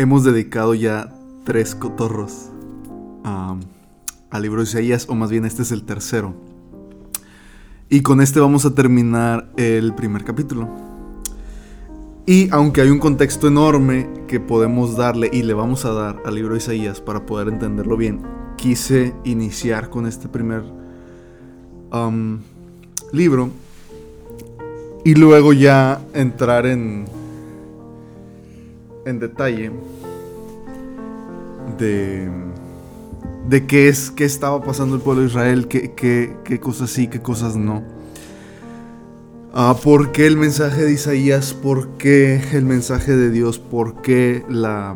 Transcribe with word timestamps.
hemos 0.00 0.24
dedicado 0.24 0.72
ya 0.72 1.12
tres 1.44 1.74
cotorros 1.74 2.48
al 3.22 4.42
libro 4.42 4.62
de 4.62 4.68
Isaías, 4.68 5.06
o 5.10 5.14
más 5.14 5.30
bien 5.30 5.44
este 5.44 5.60
es 5.62 5.72
el 5.72 5.82
tercero. 5.82 6.34
Y 7.90 8.00
con 8.00 8.22
este 8.22 8.40
vamos 8.40 8.64
a 8.64 8.74
terminar 8.74 9.50
el 9.56 9.94
primer 9.94 10.24
capítulo. 10.24 10.68
Y 12.24 12.48
aunque 12.50 12.80
hay 12.80 12.88
un 12.88 12.98
contexto 12.98 13.48
enorme 13.48 14.08
que 14.26 14.40
podemos 14.40 14.96
darle 14.96 15.28
y 15.32 15.42
le 15.42 15.52
vamos 15.52 15.84
a 15.84 15.92
dar 15.92 16.22
al 16.24 16.34
libro 16.34 16.54
de 16.54 16.58
Isaías 16.60 17.00
para 17.00 17.26
poder 17.26 17.48
entenderlo 17.48 17.98
bien, 17.98 18.22
quise 18.56 19.12
iniciar 19.24 19.90
con 19.90 20.06
este 20.06 20.28
primer 20.28 20.62
libro 23.12 23.50
y 25.04 25.14
luego 25.14 25.52
ya 25.52 26.00
entrar 26.14 26.64
en, 26.64 27.04
en 29.10 29.18
detalle 29.18 29.70
de, 31.78 32.30
de 33.48 33.66
qué 33.66 33.88
es 33.88 34.10
qué 34.10 34.24
estaba 34.24 34.62
pasando 34.62 34.96
el 34.96 35.02
pueblo 35.02 35.22
de 35.22 35.28
Israel, 35.28 35.68
qué, 35.68 35.92
qué, 35.94 36.60
cosas 36.60 36.90
sí, 36.90 37.08
qué 37.08 37.20
cosas 37.20 37.56
no. 37.56 37.82
Ah, 39.52 39.76
¿Por 39.82 40.12
qué 40.12 40.26
el 40.26 40.36
mensaje 40.36 40.84
de 40.84 40.92
Isaías? 40.92 41.54
¿Por 41.54 41.96
qué 41.98 42.40
el 42.52 42.64
mensaje 42.64 43.16
de 43.16 43.30
Dios? 43.30 43.58
¿Por 43.58 44.00
qué 44.00 44.44
la, 44.48 44.94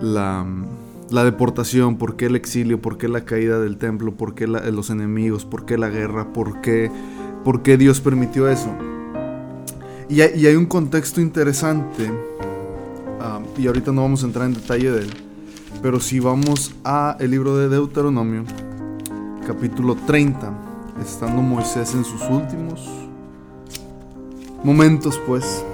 la, 0.00 0.46
la 1.10 1.24
deportación? 1.24 1.96
¿Por 1.96 2.16
qué 2.16 2.26
el 2.26 2.36
exilio? 2.36 2.82
¿Por 2.82 2.98
qué 2.98 3.08
la 3.08 3.24
caída 3.24 3.58
del 3.58 3.78
templo? 3.78 4.14
¿Por 4.14 4.34
qué 4.34 4.46
los 4.46 4.90
enemigos? 4.90 5.46
¿Por 5.46 5.64
qué 5.64 5.78
la 5.78 5.88
guerra? 5.88 6.34
¿Por 6.34 6.60
qué, 6.60 6.90
por 7.44 7.62
qué 7.62 7.78
Dios 7.78 8.02
permitió 8.02 8.46
eso? 8.46 8.76
Y 10.08 10.20
hay, 10.20 10.54
un 10.54 10.66
contexto 10.66 11.20
interesante, 11.20 12.08
ah, 13.20 13.40
y 13.58 13.66
ahorita 13.66 13.90
no 13.90 14.02
vamos 14.02 14.22
a 14.22 14.26
entrar 14.26 14.46
en 14.46 14.54
detalle 14.54 14.92
de 14.92 15.00
él, 15.00 15.10
pero 15.82 15.98
si 15.98 16.20
vamos 16.20 16.72
a 16.84 17.16
el 17.18 17.32
libro 17.32 17.56
de 17.56 17.68
Deuteronomio, 17.68 18.44
capítulo 19.44 19.96
30, 20.06 20.52
estando 21.02 21.42
Moisés 21.42 21.92
en 21.94 22.04
sus 22.04 22.22
últimos 22.30 22.88
momentos, 24.62 25.20
pues, 25.26 25.64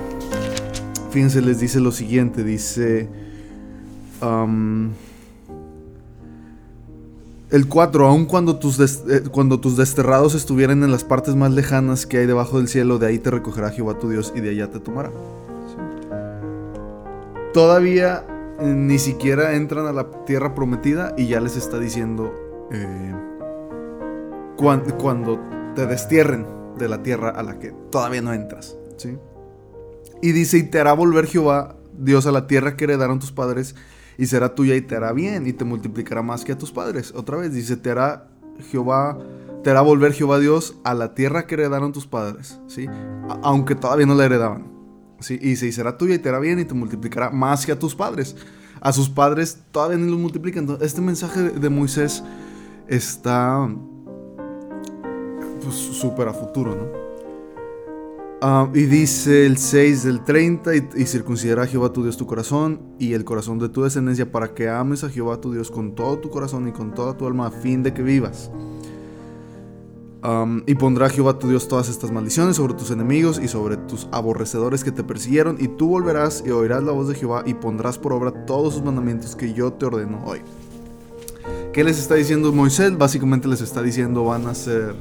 fíjense, 1.11 1.43
les 1.43 1.61
dice 1.61 1.81
lo 1.81 1.93
siguiente, 1.93 2.43
dice... 2.43 3.09
El 7.53 7.69
4, 7.69 8.07
aun 8.07 8.25
cuando 8.25 8.59
tus, 8.59 8.81
eh, 8.81 9.25
cuando 9.31 9.61
tus 9.61 9.77
desterrados 9.77 10.35
estuvieran 10.35 10.83
en 10.83 10.91
las 10.91 11.05
partes 11.05 11.35
más 11.35 11.53
lejanas 11.53 12.07
que 12.07 12.17
hay 12.17 12.25
debajo 12.25 12.57
del 12.57 12.67
cielo, 12.67 12.99
de 12.99 13.09
ahí 13.09 13.19
te 13.19 13.31
recogerá 13.31 13.69
Jehová 13.69 13.99
tu 13.99 14.09
Dios 14.09 14.33
y 14.35 14.41
de 14.41 14.51
allá 14.51 14.71
te 14.71 14.81
tomará. 14.81 15.11
Todavía 17.53 18.25
eh, 18.59 18.65
ni 18.65 18.99
siquiera 18.99 19.55
entran 19.55 19.85
a 19.85 19.93
la 19.93 20.25
tierra 20.25 20.55
prometida 20.55 21.15
y 21.19 21.29
ya 21.29 21.43
les 21.43 21.59
está 21.59 21.79
diciendo 21.79 22.33
eh, 22.73 23.15
cuando, 24.57 25.39
te 25.75 25.87
destierren 25.87 26.47
de 26.79 26.89
la 26.89 27.03
tierra 27.03 27.29
a 27.29 27.43
la 27.43 27.59
que 27.59 27.75
todavía 27.91 28.23
no 28.23 28.33
entras. 28.33 28.79
¿sí? 28.97 29.19
Y 30.23 30.33
dice, 30.33 30.57
y 30.57 30.63
te 30.63 30.81
hará 30.81 30.95
volver 30.95 31.27
Jehová 31.27 31.77
Dios 31.99 32.27
a 32.27 32.33
la 32.33 32.47
tierra 32.47 32.79
que 32.79 32.85
heredaron 32.85 33.19
tus 33.19 33.31
padres 33.31 33.75
y 34.19 34.27
será 34.27 34.55
tuya 34.55 34.75
y 34.77 34.83
te 34.83 34.97
hará 34.97 35.13
bien 35.13 35.47
y 35.47 35.53
te 35.53 35.65
multiplicará 35.65 36.23
más 36.23 36.45
que 36.45 36.53
a 36.53 36.59
tus 36.59 36.73
padres. 36.73 37.13
Otra 37.15 37.37
vez 37.37 37.53
dice, 37.53 37.77
te 37.77 37.91
hará 37.91 38.29
Jehová, 38.71 39.19
te 39.63 39.71
hará 39.71 39.81
volver 39.81 40.13
Jehová 40.13 40.39
Dios 40.39 40.77
a 40.85 40.95
la 40.95 41.15
tierra 41.15 41.47
que 41.47 41.55
heredaron 41.55 41.93
tus 41.93 42.07
padres, 42.07 42.61
¿sí? 42.67 42.87
aunque 43.43 43.75
todavía 43.75 44.07
no 44.07 44.15
la 44.15 44.25
heredaban. 44.25 44.67
¿sí? 45.21 45.35
Y 45.35 45.51
dice, 45.51 45.67
y 45.67 45.73
será 45.73 45.97
tuya 45.97 46.15
y 46.15 46.19
te 46.19 46.29
hará 46.29 46.39
bien 46.39 46.59
y 46.59 46.65
te 46.65 46.75
multiplicará 46.75 47.31
más 47.31 47.65
que 47.67 47.73
a 47.73 47.79
tus 47.79 47.95
padres. 47.95 48.37
A 48.81 48.93
sus 48.93 49.09
padres 49.09 49.61
todavía 49.71 49.97
ni 49.97 50.11
los 50.11 50.19
multiplican. 50.19 50.79
este 50.81 51.01
mensaje 51.01 51.41
de 51.51 51.71
Moisés 51.71 52.23
está 52.89 53.69
pues 55.63 55.75
súper 55.75 56.29
a 56.29 56.33
futuro, 56.33 56.75
¿no? 56.75 57.02
Ah, 58.45 58.69
y 58.75 58.87
dice 58.87 59.47
el 59.47 59.57
6 59.57 60.03
del 60.03 60.25
30, 60.25 60.75
y, 60.75 60.89
y, 60.97 61.07
circuncidará 61.07 61.63
a 61.63 61.67
Jehová 61.69 61.93
tu 61.93 62.03
Dios 62.03 62.17
tu 62.17 62.27
corazón 62.27 62.81
y 62.99 63.13
el 63.13 63.25
corazón 63.25 63.61
de 63.61 63.69
tu 63.69 63.85
descendencia 63.85 64.33
para 64.33 64.53
que 64.53 64.69
ames 64.69 65.05
a 65.05 65.09
Jehová 65.09 65.41
tu 65.41 65.53
Dios 65.53 65.71
con 65.71 65.95
todo 65.95 66.19
tu 66.19 66.29
corazón 66.29 66.67
y 66.67 66.73
con 66.73 66.93
toda 66.93 67.17
tu 67.17 67.25
alma 67.25 67.47
a 67.47 67.51
fin 67.53 67.85
de 67.85 67.95
que 67.95 68.03
vivas. 68.03 68.51
y 70.67 70.75
pondrá 70.75 71.09
Jehová 71.09 71.39
tu 71.39 71.49
Dios 71.49 71.69
todas 71.69 71.89
estas 71.89 72.11
maldiciones 72.11 72.57
sobre 72.57 72.75
tus 72.75 72.91
enemigos 72.91 73.41
y 73.41 73.47
sobre 73.47 73.77
tus 73.77 74.09
aborrecedores 74.11 74.83
que 74.83 74.91
te 74.91 75.05
persiguieron, 75.05 75.57
y 75.61 75.69
tú 75.69 75.87
volverás 75.87 76.43
y 76.45 76.51
oirás 76.51 76.83
la 76.83 76.91
voz 76.91 77.07
de 77.07 77.15
Jehová 77.15 77.45
y 77.47 77.55
pondrás 77.55 77.97
por 77.97 78.13
obra 78.13 78.45
todos 78.45 78.75
sus 78.75 78.83
mandamientos 78.83 79.37
que 79.37 79.53
yo 79.53 79.73
te 79.73 79.87
ordeno 79.87 80.21
hoy. 80.25 80.41
¿Qué 81.73 81.85
les 81.85 81.97
está 81.97 82.17
diciendo 82.17 82.53
Moisés? 82.53 82.99
Básicamente 82.99 83.47
les 83.47 83.61
está 83.61 83.83
diciendo 83.83 84.25
van 84.25 84.49
a 84.49 84.55
ser 84.55 84.97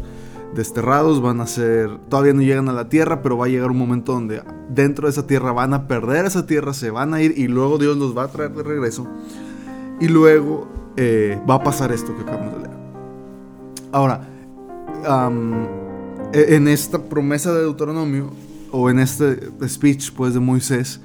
desterrados, 0.56 1.22
van 1.22 1.42
a 1.42 1.48
ser, 1.48 1.98
todavía 2.10 2.34
no 2.34 2.42
llegan 2.42 2.70
a 2.70 2.74
la 2.74 2.90
tierra, 2.90 3.22
pero 3.22 3.38
va 3.38 3.46
a 3.46 3.50
llegar 3.50 3.72
un 3.72 3.78
momento 3.78 4.14
donde 4.14 4.44
dentro 4.70 5.08
de 5.08 5.12
esa 5.12 5.28
tierra 5.28 5.52
van 5.52 5.74
a 5.74 5.88
perder 5.88 6.26
esa 6.26 6.46
tierra, 6.46 6.74
se 6.74 6.92
van 6.92 7.14
a 7.14 7.22
ir 7.22 7.34
y 7.38 7.48
luego 7.48 7.78
Dios 7.78 7.98
los 7.98 8.18
va 8.18 8.24
a 8.24 8.28
traer 8.28 8.52
de 8.52 8.64
regreso. 8.64 9.08
Y 10.00 10.08
luego 10.08 10.68
eh, 10.98 11.40
va 11.50 11.56
a 11.56 11.64
pasar 11.64 11.92
esto 11.92 12.16
que 12.16 12.24
acabamos 12.24 12.54
de 12.54 12.60
leer. 12.60 12.78
Ahora, 13.92 14.28
e, 16.34 16.56
en 16.56 16.68
esta 16.68 17.02
promesa 17.04 17.54
de 17.54 17.62
Deuteronomio, 17.62 18.32
o 18.72 18.90
en 18.90 19.00
este 19.00 19.52
speech 19.68 20.12
pues 20.14 20.34
de 20.34 20.40
Moisés, 20.40 21.02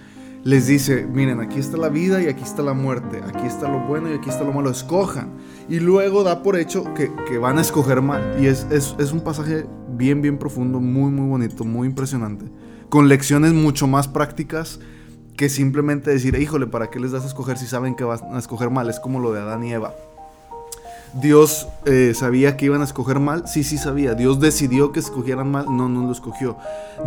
les 0.46 0.68
dice, 0.68 1.04
miren, 1.12 1.40
aquí 1.40 1.58
está 1.58 1.76
la 1.76 1.88
vida 1.88 2.22
y 2.22 2.28
aquí 2.28 2.44
está 2.44 2.62
la 2.62 2.72
muerte, 2.72 3.20
aquí 3.26 3.44
está 3.44 3.68
lo 3.68 3.80
bueno 3.80 4.12
y 4.12 4.14
aquí 4.14 4.30
está 4.30 4.44
lo 4.44 4.52
malo, 4.52 4.70
escojan. 4.70 5.32
Y 5.68 5.80
luego 5.80 6.22
da 6.22 6.44
por 6.44 6.56
hecho 6.56 6.84
que, 6.94 7.38
van 7.38 7.58
a 7.58 7.62
escoger 7.62 8.00
mal. 8.00 8.36
Y 8.40 8.46
es, 8.46 8.64
un 9.12 9.22
pasaje 9.22 9.66
bien, 9.88 10.22
bien 10.22 10.38
profundo, 10.38 10.78
muy, 10.78 11.10
muy 11.10 11.28
bonito, 11.28 11.64
muy 11.64 11.88
impresionante, 11.88 12.44
con 12.88 13.08
lecciones 13.08 13.54
mucho 13.54 13.88
más 13.88 14.06
prácticas 14.06 14.78
que 15.36 15.48
simplemente 15.48 16.12
decir, 16.12 16.36
híjole, 16.36 16.68
¿para 16.68 16.90
qué 16.90 17.00
les 17.00 17.10
das 17.10 17.24
a 17.24 17.26
escoger 17.26 17.58
si 17.58 17.66
saben 17.66 17.96
que 17.96 18.04
van 18.04 18.20
a 18.32 18.38
escoger 18.38 18.70
mal? 18.70 18.88
Es 18.88 19.00
como 19.00 19.18
lo 19.18 19.32
de 19.32 19.40
Adán 19.40 19.64
y 19.64 19.72
Eva. 19.72 19.96
Dios 21.20 21.66
eh, 21.86 22.12
sabía 22.14 22.56
que 22.56 22.66
iban 22.66 22.82
a 22.82 22.84
escoger 22.84 23.18
mal, 23.18 23.48
sí, 23.48 23.64
sí 23.64 23.78
sabía. 23.78 24.14
Dios 24.14 24.38
decidió 24.38 24.92
que 24.92 25.00
escogieran 25.00 25.50
mal, 25.50 25.66
no, 25.68 25.88
no 25.88 26.04
lo 26.04 26.12
escogió. 26.12 26.56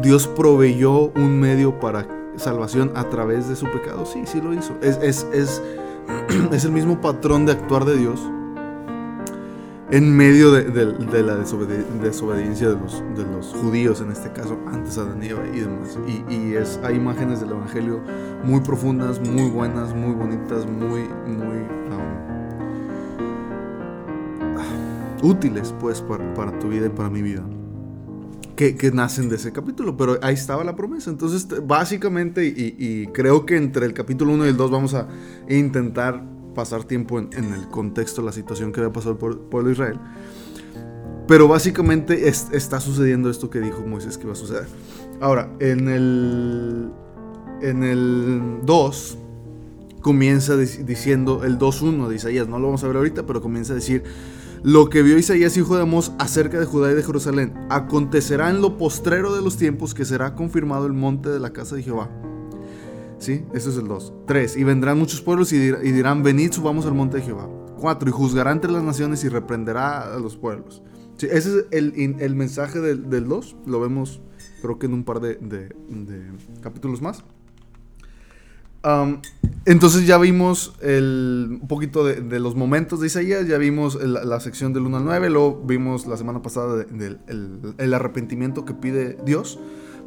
Dios 0.02 0.28
proveyó 0.28 1.14
un 1.16 1.40
medio 1.40 1.80
para 1.80 2.19
salvación 2.38 2.92
a 2.96 3.10
través 3.10 3.48
de 3.50 3.56
su 3.56 3.66
pecado. 3.68 4.06
Sí, 4.06 4.24
sí 4.26 4.42
lo 4.42 4.54
hizo. 4.54 4.76
Es, 4.82 4.98
es, 5.02 5.28
es, 5.34 5.62
es 6.52 6.66
el 6.66 6.72
mismo 6.72 7.02
patrón 7.02 7.46
de 7.46 7.54
actuar 7.54 7.86
de 7.86 7.98
Dios 7.98 8.20
en 9.92 10.16
medio 10.16 10.52
de, 10.52 11.24
la 11.24 11.36
desobediencia 11.36 12.70
de 12.70 12.76
los, 12.80 13.04
de 13.16 13.24
los, 13.24 13.48
judíos, 13.48 14.02
en 14.02 14.12
este 14.12 14.32
caso, 14.32 14.60
antes 14.68 15.00
a 15.00 15.08
y 15.20 15.26
y 15.26 15.62
demás. 15.62 15.98
Y, 16.30 16.54
es, 16.54 16.80
hay 16.84 16.96
imágenes 16.96 17.42
del 17.42 17.52
Evangelio 17.52 18.00
muy 18.44 18.60
profundas, 18.62 19.20
muy 19.20 19.50
buenas, 19.50 19.96
muy 19.96 20.14
bonitas, 20.14 20.68
muy, 20.68 21.08
muy 21.26 21.58
um, 25.24 25.28
útiles, 25.28 25.74
pues, 25.80 26.02
para, 26.02 26.34
para 26.36 26.58
tu 26.60 26.70
vida 26.70 26.86
y 26.86 26.90
para 26.90 27.10
mi 27.10 27.24
vida 27.24 27.44
que, 28.60 28.92
nacen 28.92 29.30
de 29.30 29.38
ese 29.38 29.54
capítulo, 29.54 29.96
pero 29.96 30.20
ahí 30.22 30.34
estaba 30.34 30.66
la 30.66 30.76
promesa. 30.76 31.10
Entonces, 31.10 31.48
básicamente, 31.66 32.46
y, 32.46 33.08
creo 33.14 33.46
que 33.46 33.56
entre 33.56 33.86
el 33.86 33.94
capítulo 33.94 34.34
1 34.34 34.48
y 34.48 34.50
el 34.50 34.58
2 34.58 34.72
vamos 34.72 34.94
a 34.94 35.08
intentar 35.48 36.22
pasar 36.54 36.84
tiempo 36.84 37.20
en, 37.20 37.54
el 37.54 37.70
contexto, 37.70 38.22
la 38.22 38.34
situación 38.34 38.74
que 38.74 38.82
había 38.82 38.92
pasado 38.92 39.18
por 39.18 39.32
el 39.32 39.38
pueblo 39.38 39.68
de 39.68 39.74
Israel. 39.74 40.00
Pero 41.26 41.48
básicamente 41.48 42.28
está 42.28 42.82
sucediendo 42.82 43.30
esto 43.30 43.50
que 43.50 43.62
dijo 43.62 43.82
Moisés 43.82 44.18
que 44.18 44.26
iba 44.26 44.34
a 44.34 44.36
suceder. 44.36 44.68
Ahora, 45.22 45.50
en 45.60 45.88
el, 45.88 46.92
en 47.62 47.84
el 47.84 48.60
2 48.64 49.18
comienza 50.02 50.58
diciendo 50.58 51.46
el 51.46 51.58
2.1 51.58 52.10
de 52.10 52.16
Isaías, 52.16 52.50
no 52.50 52.60
lo 52.60 52.66
vamos 52.66 52.84
a 52.84 52.88
ver 52.88 52.98
ahorita, 52.98 53.26
pero 53.26 53.42
comienza 53.42 53.72
a 53.72 53.76
decir 53.76 54.04
lo 54.64 54.90
que 54.90 55.02
vio 55.04 55.18
Isaías 55.18 55.56
hijo 55.58 55.76
de 55.76 55.84
Amós 55.84 56.12
acerca 56.20 56.60
de 56.60 56.66
Judá 56.66 56.92
y 56.92 56.96
de 56.96 57.04
Jerusalén. 57.04 57.54
Acontecerá 57.70 58.50
en 58.50 58.62
lo 58.62 58.78
postrero 58.78 59.36
de 59.36 59.42
los 59.42 59.58
tiempos 59.58 59.94
que 59.94 60.06
será 60.06 60.36
confirmado 60.36 60.86
el 60.86 60.94
monte 60.94 61.30
de 61.30 61.40
la 61.40 61.52
casa 61.52 61.76
de 61.76 61.84
Jehová. 61.84 62.10
¿Sí? 63.20 63.46
Eso 63.54 63.70
es 63.70 63.78
el 63.78 63.88
2. 63.88 64.14
3. 64.28 64.58
Y 64.58 64.64
vendrán 64.64 64.98
muchos 64.98 65.22
pueblos 65.22 65.52
y, 65.52 65.60
dirán, 65.60 66.24
venid, 66.24 66.52
subamos 66.52 66.86
al 66.86 66.94
monte 66.94 67.18
de 67.18 67.24
Jehová. 67.24 67.50
4. 67.80 68.10
Y 68.10 68.12
juzgará 68.12 68.52
entre 68.52 68.72
las 68.72 68.84
naciones 68.84 69.24
y 69.24 69.30
reprenderá 69.30 70.16
a 70.16 70.20
los 70.20 70.38
pueblos. 70.38 70.82
¿Sí? 71.18 71.28
Ese 71.30 71.66
es 71.72 71.94
el, 72.20 72.36
mensaje 72.36 72.80
del 72.80 73.28
2. 73.28 73.56
Lo 73.66 73.80
vemos 73.80 74.22
creo 74.62 74.78
que 74.78 74.88
en 74.88 74.94
un 74.94 75.04
par 75.04 75.20
de, 75.22 75.36
de 75.36 75.70
capítulos 76.62 77.02
más 77.02 77.24
entonces 79.66 80.08
ya 80.08 80.18
vimos 80.18 80.74
un 80.82 81.66
poquito 81.68 82.06
de, 82.06 82.40
los 82.40 82.56
momentos 82.56 83.02
de 83.02 83.08
Isaías, 83.08 83.48
ya 83.48 83.58
vimos 83.58 83.96
la 84.02 84.40
sección 84.40 84.74
del 84.74 84.84
1 84.84 84.98
al 84.98 85.06
9, 85.06 85.30
luego 85.30 85.62
vimos 85.66 86.08
la 86.08 86.18
semana 86.18 86.42
pasada 86.42 86.86
el, 87.78 87.94
arrepentimiento 87.94 88.66
que 88.66 88.74
pide 88.74 89.18
Dios 89.26 89.60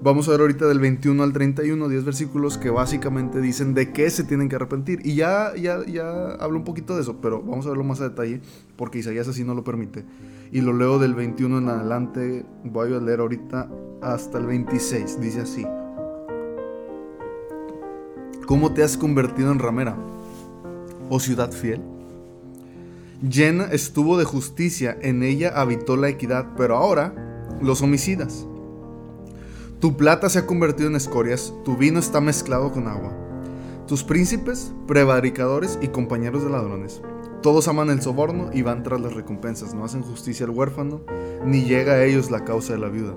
Vamos 0.05 0.27
a 0.27 0.33
ver 0.33 0.41
ahorita 0.41 0.67
del 0.67 0.81
21 0.81 1.23
al 1.23 1.33
31, 1.33 1.89
10 1.89 2.05
versículos 2.05 2.59
que 2.59 2.71
básicamente 2.71 3.41
dicen 3.41 3.73
de 3.73 3.93
qué 3.93 4.11
se 4.11 4.25
tienen 4.25 4.49
que 4.49 4.57
arrepentir. 4.57 4.99
Y 5.05 5.15
ya, 5.15 5.55
ya, 5.55 5.87
ya 5.87 6.33
hablo 6.41 6.59
un 6.59 6.65
poquito 6.65 6.97
de 6.97 7.03
eso, 7.03 7.21
pero 7.21 7.41
vamos 7.41 7.67
a 7.67 7.69
verlo 7.69 7.85
más 7.85 8.01
a 8.01 8.09
detalle 8.09 8.41
porque 8.75 8.99
Isaías 8.99 9.29
así 9.29 9.45
no 9.45 9.55
lo 9.55 9.63
permite. 9.63 10.05
Y 10.51 10.61
lo 10.61 10.73
leo 10.73 10.99
del 10.99 11.15
21 11.15 11.59
en 11.59 11.69
adelante, 11.69 12.45
voy 12.65 12.93
a 12.93 12.99
leer 12.99 13.21
ahorita 13.21 13.71
hasta 14.01 14.39
el 14.39 14.47
26, 14.47 15.21
dice 15.21 15.43
así. 15.43 15.65
¿Cómo 18.47 18.73
te 18.73 18.83
has 18.83 18.97
convertido 18.97 19.53
en 19.53 19.59
ramera, 19.59 19.97
oh 21.09 21.21
ciudad 21.21 21.53
fiel? 21.53 21.81
Llena 23.23 23.65
estuvo 23.67 24.19
de 24.19 24.25
justicia, 24.25 24.97
en 25.01 25.23
ella 25.23 25.53
habitó 25.55 25.97
la 25.97 26.09
equidad, 26.09 26.55
pero 26.57 26.77
ahora 26.77 27.15
los 27.61 27.83
homicidas 27.83 28.47
tu 29.83 29.97
plata 29.97 30.29
se 30.29 30.39
ha 30.39 30.47
convertido 30.47 30.89
en 30.89 30.95
escorias, 30.95 31.53
tu 31.65 31.77
vino 31.77 31.99
está 31.99 32.21
mezclado 32.21 32.71
con 32.71 32.87
agua. 32.87 33.13
Tus 33.89 34.05
príncipes, 34.05 34.73
prevaricadores 34.87 35.77
y 35.83 35.89
compañeros 35.89 36.45
de 36.45 36.51
ladrones. 36.51 37.03
Todos 37.43 37.67
aman 37.67 37.91
el 37.91 38.01
soborno 38.01 38.51
y 38.53 38.63
van 38.63 38.85
tras 38.85 39.01
las 39.01 39.13
recompensas, 39.13 39.75
no 39.75 39.85
hacen 39.85 40.03
justicia 40.03 40.47
al 40.47 40.53
huérfano, 40.53 41.01
ni 41.45 41.65
llega 41.65 41.95
a 41.95 42.05
ellos 42.05 42.31
la 42.31 42.45
causa 42.45 42.75
de 42.75 42.79
la 42.79 42.91
viuda. 42.91 43.17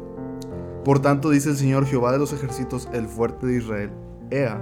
Por 0.84 1.04
tanto, 1.04 1.30
dice 1.30 1.52
el 1.52 1.58
Señor 1.58 1.86
Jehová 1.86 2.12
de 2.12 2.18
los 2.18 2.34
ejércitos, 2.34 2.90
el 2.94 3.08
fuerte 3.08 3.46
de 3.46 3.58
Israel, 3.58 3.92
Ea, 4.32 4.60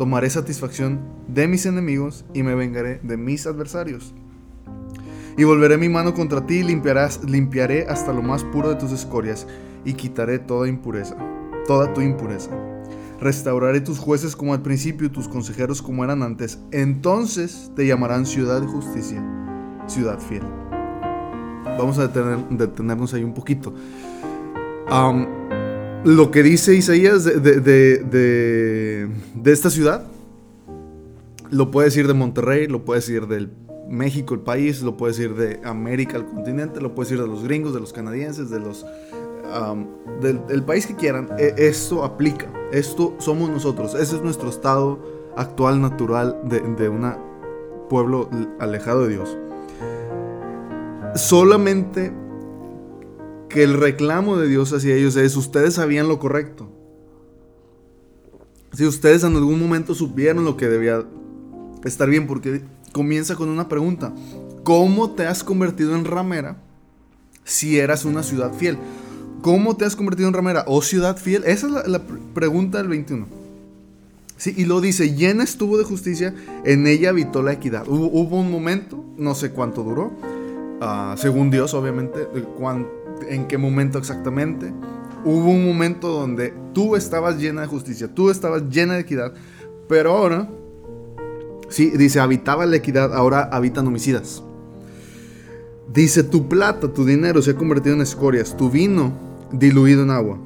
tomaré 0.00 0.30
satisfacción 0.30 0.98
de 1.28 1.46
mis 1.46 1.66
enemigos 1.66 2.24
y 2.32 2.42
me 2.42 2.54
vengaré 2.54 3.00
de 3.02 3.18
mis 3.18 3.46
adversarios. 3.46 4.14
Y 5.36 5.44
volveré 5.44 5.76
mi 5.76 5.90
mano 5.90 6.14
contra 6.14 6.46
ti 6.46 6.54
y 6.54 6.62
limpiaré 6.62 7.86
hasta 7.86 8.14
lo 8.14 8.22
más 8.22 8.42
puro 8.44 8.70
de 8.70 8.76
tus 8.76 8.92
escorias 8.92 9.46
y 9.84 9.92
quitaré 9.92 10.38
toda 10.38 10.68
impureza 10.68 11.18
toda 11.66 11.92
tu 11.92 12.00
impureza. 12.00 12.50
Restauraré 13.20 13.80
tus 13.80 13.98
jueces 13.98 14.34
como 14.34 14.54
al 14.54 14.62
principio 14.62 15.06
y 15.06 15.10
tus 15.10 15.28
consejeros 15.28 15.82
como 15.82 16.02
eran 16.02 16.22
antes. 16.22 16.58
Entonces 16.72 17.70
te 17.76 17.86
llamarán 17.86 18.26
ciudad 18.26 18.60
de 18.60 18.66
justicia, 18.66 19.22
ciudad 19.86 20.18
fiel. 20.18 20.42
Vamos 21.78 21.98
a 21.98 22.08
detenernos 22.08 23.14
ahí 23.14 23.22
un 23.22 23.34
poquito. 23.34 23.72
Lo 26.04 26.30
que 26.30 26.42
dice 26.42 26.74
Isaías 26.74 27.24
de, 27.24 27.60
de, 27.60 29.52
esta 29.52 29.70
ciudad, 29.70 30.04
lo 31.50 31.70
puede 31.70 31.88
decir 31.88 32.06
de 32.06 32.14
Monterrey, 32.14 32.66
lo 32.66 32.84
puede 32.84 33.00
decir 33.00 33.26
del 33.26 33.50
México, 33.88 34.34
el 34.34 34.40
país, 34.40 34.82
lo 34.82 34.96
puede 34.96 35.12
decir 35.12 35.34
de 35.34 35.60
América, 35.64 36.16
el 36.16 36.24
continente, 36.24 36.80
lo 36.80 36.94
puede 36.94 37.10
decir 37.10 37.22
de 37.22 37.28
los 37.28 37.42
gringos, 37.44 37.74
de 37.74 37.80
los 37.80 37.92
canadienses, 37.92 38.50
de 38.50 38.60
los 38.60 38.86
del, 40.20 40.62
país 40.62 40.86
que 40.86 40.94
quieran, 40.94 41.28
e, 41.38 41.54
esto 41.56 42.04
aplica. 42.04 42.46
Esto 42.72 43.14
somos 43.18 43.50
nosotros. 43.50 43.94
Ese 43.94 44.16
es 44.16 44.22
nuestro 44.22 44.48
estado 44.48 45.00
actual, 45.36 45.80
natural 45.80 46.40
de, 46.44 46.88
un 46.88 47.14
pueblo 47.88 48.28
alejado 48.58 49.06
de 49.06 49.14
Dios. 49.14 49.36
Solamente 51.16 52.12
que 53.50 53.62
el 53.64 53.74
reclamo 53.74 54.38
de 54.38 54.48
Dios 54.48 54.72
hacia 54.72 54.94
ellos 54.94 55.16
es, 55.16 55.36
ustedes 55.36 55.74
sabían 55.74 56.08
lo 56.08 56.18
correcto. 56.18 56.70
Si 58.72 58.86
ustedes 58.86 59.24
en 59.24 59.36
algún 59.36 59.60
momento 59.60 59.94
supieron 59.94 60.44
lo 60.44 60.56
que 60.56 60.68
debía 60.68 61.04
estar 61.84 62.08
bien, 62.08 62.26
porque 62.26 62.62
comienza 62.92 63.34
con 63.36 63.48
una 63.48 63.68
pregunta. 63.68 64.14
¿Cómo 64.62 65.10
te 65.10 65.26
has 65.26 65.42
convertido 65.42 65.96
en 65.96 66.04
ramera 66.04 66.56
si 67.44 67.78
eras 67.78 68.04
una 68.04 68.22
ciudad 68.22 68.54
fiel? 68.54 68.78
¿Cómo 69.42 69.76
te 69.76 69.84
has 69.84 69.96
convertido 69.96 70.28
en 70.28 70.34
ramera 70.34 70.64
o 70.66 70.82
ciudad 70.82 71.16
fiel? 71.16 71.42
Esa 71.44 71.66
es 71.66 71.88
la, 71.88 72.02
pregunta 72.34 72.78
del 72.78 72.88
21. 72.88 73.26
Sí, 74.36 74.54
y 74.56 74.64
lo 74.64 74.80
dice, 74.80 75.14
llena 75.14 75.44
estuvo 75.44 75.76
de 75.76 75.84
justicia, 75.84 76.34
en 76.64 76.86
ella 76.86 77.10
habitó 77.10 77.42
la 77.42 77.52
equidad. 77.52 77.88
Hubo, 77.88 78.40
un 78.40 78.50
momento, 78.50 79.04
no 79.18 79.34
sé 79.34 79.50
cuánto 79.50 79.82
duró, 79.82 80.12
ah, 80.80 81.14
según 81.18 81.50
Dios 81.50 81.74
obviamente, 81.74 82.26
en 83.28 83.46
qué 83.46 83.58
momento 83.58 83.98
exactamente. 83.98 84.72
Hubo 85.24 85.50
un 85.50 85.66
momento 85.66 86.08
donde 86.08 86.54
tú 86.72 86.96
estabas 86.96 87.38
llena 87.38 87.62
de 87.62 87.66
justicia, 87.66 88.08
tú 88.12 88.30
estabas 88.30 88.68
llena 88.70 88.94
de 88.94 89.00
equidad, 89.00 89.34
pero 89.88 90.12
ahora, 90.12 90.48
sí, 91.68 91.90
dice, 91.90 92.20
habitaba 92.20 92.64
la 92.66 92.76
equidad, 92.76 93.14
ahora 93.14 93.48
habitan 93.52 93.86
homicidas. 93.86 94.42
Dice, 95.92 96.22
tu 96.22 96.48
plata, 96.48 96.92
tu 96.92 97.04
dinero 97.04 97.42
se 97.42 97.50
ha 97.50 97.56
convertido 97.56 97.96
en 97.96 98.02
escorias, 98.02 98.56
tu 98.56 98.70
vino 98.70 99.12
diluido 99.52 100.04
en 100.04 100.10
agua. 100.10 100.38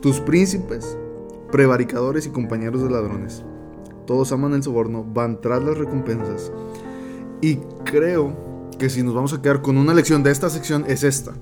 Tus 0.00 0.20
príncipes, 0.20 0.96
prevaricadores 1.52 2.26
y 2.26 2.30
compañeros 2.30 2.82
de 2.82 2.90
ladrones. 2.90 3.42
Todos 4.06 4.32
aman 4.32 4.54
el 4.54 4.62
soborno, 4.62 5.04
van 5.04 5.40
tras 5.40 5.62
las 5.62 5.76
recompensas. 5.76 6.50
Y 7.40 7.56
creo 7.84 8.34
que 8.78 8.88
si 8.90 9.02
nos 9.02 9.14
vamos 9.14 9.32
a 9.34 9.42
quedar 9.42 9.62
con 9.62 9.76
una 9.76 9.94
lección 9.94 10.22
de 10.22 10.30
esta 10.30 10.48
sección 10.48 10.84
es 10.88 11.04
esta. 11.04 11.32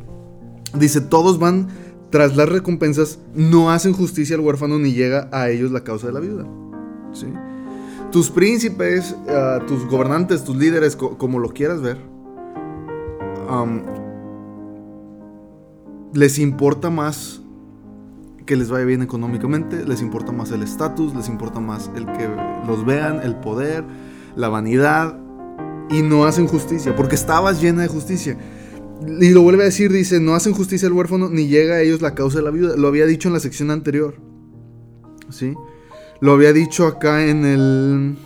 Dice, 0.75 1.01
todos 1.01 1.39
van 1.39 1.69
tras 2.11 2.37
las 2.37 2.49
recompensas, 2.49 3.19
no 3.35 3.71
hacen 3.71 3.93
justicia 3.93 4.37
al 4.37 4.41
huérfano 4.41 4.79
ni 4.79 4.93
llega 4.93 5.29
a 5.33 5.51
ellos 5.51 5.71
la 5.71 5.85
causa 5.85 6.07
de 6.07 6.13
la 6.13 6.21
viuda. 6.21 6.47
¿Sí? 7.13 7.27
Tus 8.11 8.31
príncipes, 8.31 9.15
ah, 9.29 9.61
tus 9.67 9.87
gobernantes, 9.87 10.45
tus 10.45 10.57
líderes, 10.57 10.97
como 10.97 11.39
lo 11.39 11.51
quieras 11.51 11.83
ver, 11.83 11.99
les 16.15 16.39
importa 16.39 16.91
más 16.91 17.41
que 18.47 18.57
les 18.57 18.71
vaya 18.71 18.87
bien 18.87 19.03
económicamente, 19.03 19.85
les 19.85 20.01
importa 20.01 20.33
más 20.33 20.51
el 20.53 20.63
estatus, 20.63 21.15
les 21.15 21.29
importa 21.29 21.61
más 21.61 21.91
el 21.95 22.07
que 22.07 22.29
los 22.67 22.87
vean, 22.87 23.21
el 23.23 23.37
poder, 23.37 23.85
la 24.37 24.49
vanidad, 24.49 25.19
y 25.91 26.03
no 26.03 26.25
hacen 26.25 26.47
justicia, 26.47 26.97
porque 26.97 27.15
estabas 27.15 27.61
llena 27.61 27.83
de 27.83 27.89
justicia. 27.89 28.39
Y 29.07 29.31
lo 29.31 29.43
vuelve 29.43 29.63
a 29.63 29.67
decir, 29.67 29.93
dice, 29.93 30.21
no 30.21 30.35
hacen 30.35 30.53
justicia 30.53 30.89
al 30.89 30.95
huérfano 30.95 31.29
ni 31.29 31.47
llega 31.47 31.77
a 31.77 31.81
ellos 31.81 32.01
la 32.01 32.15
causa 32.15 32.39
de 32.39 32.45
la 32.45 32.51
viuda. 32.51 32.77
Lo 32.77 32.89
había 32.89 33.07
dicho 33.07 33.29
en 33.29 33.35
la 33.35 33.41
sección 33.41 33.71
anterior. 33.71 34.15
¿Sí? 35.31 35.55
Lo 36.21 36.33
había 36.33 36.53
dicho 36.53 36.87
acá 36.87 37.27
en 37.27 37.45
el... 37.45 38.19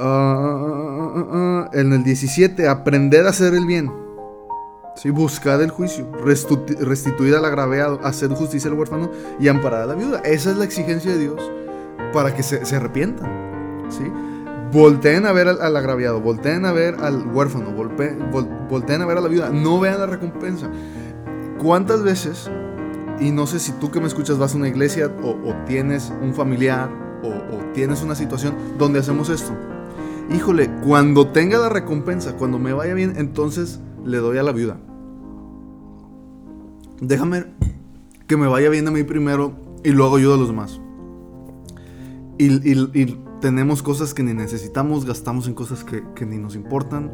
Ah, 0.00 1.14
ah, 1.16 1.26
ah, 1.32 1.70
en 1.72 1.92
el 1.92 2.04
17, 2.04 2.68
aprender 2.68 3.26
a 3.26 3.30
hacer 3.30 3.54
el 3.54 3.66
bien. 3.66 3.90
Sí, 4.94 5.10
buscad 5.10 5.62
el 5.62 5.70
juicio, 5.70 6.10
restituir 6.80 7.34
al 7.36 7.44
agraviado, 7.44 8.00
hacer 8.02 8.30
justicia 8.30 8.68
al 8.68 8.76
huérfano 8.76 9.10
y 9.38 9.46
amparar 9.46 9.82
a 9.82 9.86
la 9.86 9.94
viuda. 9.94 10.18
Esa 10.24 10.50
es 10.50 10.56
la 10.56 10.64
exigencia 10.64 11.12
de 11.12 11.18
Dios 11.18 11.52
para 12.12 12.34
que 12.34 12.42
se, 12.42 12.74
arrepientan. 12.74 13.86
¿sí? 13.90 14.02
Volteen 14.72 15.26
a 15.26 15.32
ver 15.32 15.48
al, 15.48 15.76
agraviado, 15.76 16.20
volteen 16.20 16.64
a 16.66 16.72
ver 16.72 16.96
al 17.00 17.26
huérfano, 17.26 17.72
volteen 17.72 19.02
a 19.02 19.06
ver 19.06 19.18
a 19.18 19.20
la 19.20 19.28
viuda. 19.28 19.50
No 19.50 19.80
vean 19.80 19.98
la 19.98 20.06
recompensa. 20.06 20.70
¿Cuántas 21.58 22.02
veces, 22.02 22.50
y 23.18 23.30
no 23.30 23.46
sé 23.46 23.58
si 23.58 23.72
tú 23.72 23.90
que 23.90 24.00
me 24.00 24.06
escuchas 24.06 24.38
vas 24.38 24.54
a 24.54 24.58
una 24.58 24.68
iglesia 24.68 25.10
o, 25.22 25.54
tienes 25.66 26.12
un 26.22 26.34
familiar 26.34 26.90
o, 27.22 27.28
o 27.28 27.72
tienes 27.72 28.02
una 28.02 28.14
situación 28.14 28.54
donde 28.78 28.98
hacemos 29.00 29.30
esto? 29.30 29.52
Híjole, 30.34 30.70
cuando 30.84 31.28
tenga 31.28 31.58
la 31.58 31.70
recompensa, 31.70 32.36
cuando 32.36 32.58
me 32.58 32.72
vaya 32.72 32.94
bien, 32.94 33.14
entonces 33.16 33.80
le 34.04 34.18
doy 34.18 34.38
a 34.38 34.42
la 34.42 34.52
viuda 34.52 34.76
déjame 37.00 37.46
que 38.26 38.36
me 38.36 38.46
vaya 38.46 38.68
bien 38.68 38.86
a 38.88 38.90
mí 38.90 39.02
primero 39.04 39.52
y 39.84 39.90
luego 39.90 40.16
ayudo 40.16 40.34
a 40.34 40.36
los 40.36 40.48
demás. 40.48 40.80
Y, 42.38 43.18
tenemos 43.40 43.82
cosas 43.82 44.14
que 44.14 44.22
ni 44.22 44.34
necesitamos, 44.34 45.04
gastamos 45.04 45.46
en 45.46 45.54
cosas 45.54 45.84
que, 45.84 46.26
ni 46.26 46.38
nos 46.38 46.54
importan, 46.54 47.12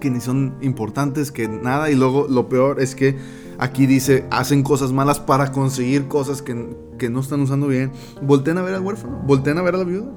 que 0.00 0.10
ni 0.10 0.20
son 0.20 0.56
importantes, 0.60 1.30
que 1.30 1.48
nada. 1.48 1.90
Y 1.90 1.94
luego 1.94 2.26
lo 2.28 2.48
peor 2.48 2.80
es 2.80 2.94
que 2.94 3.16
aquí 3.58 3.86
dice, 3.86 4.26
hacen 4.30 4.62
cosas 4.62 4.92
malas 4.92 5.20
para 5.20 5.52
conseguir 5.52 6.08
cosas 6.08 6.42
que, 6.42 6.54
no 6.54 7.20
están 7.20 7.40
usando 7.40 7.66
bien. 7.66 7.92
Volten 8.22 8.58
a 8.58 8.62
ver 8.62 8.74
al 8.74 8.82
huérfano, 8.82 9.22
volten 9.26 9.58
a 9.58 9.62
ver 9.62 9.74
a 9.74 9.78
la 9.78 9.84
viuda. 9.84 10.12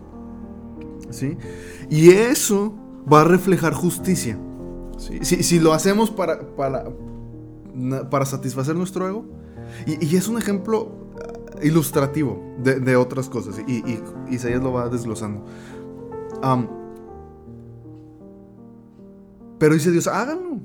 ¿Sí? 1.10 1.38
Y 1.90 2.10
eso 2.10 2.74
va 3.12 3.22
a 3.22 3.24
reflejar 3.24 3.74
justicia. 3.74 4.38
Si, 4.98 5.44
si, 5.44 5.60
lo 5.60 5.74
hacemos 5.74 6.12
para, 6.12 6.56
para, 6.56 6.86
para 8.10 8.26
satisfacer 8.26 8.76
nuestro 8.76 9.08
ego. 9.08 9.26
Y, 9.86 10.16
es 10.16 10.28
un 10.28 10.38
ejemplo 10.38 11.03
ilustrativo 11.62 12.42
de, 12.58 12.96
otras 12.96 13.30
cosas. 13.30 13.60
Y, 13.68 13.78
y, 13.90 14.02
Isaías 14.30 14.62
lo 14.62 14.74
va 14.74 14.90
desglosando. 14.90 15.46
pero 19.60 19.74
dice 19.74 19.92
Dios, 19.92 20.08
háganlo. 20.08 20.60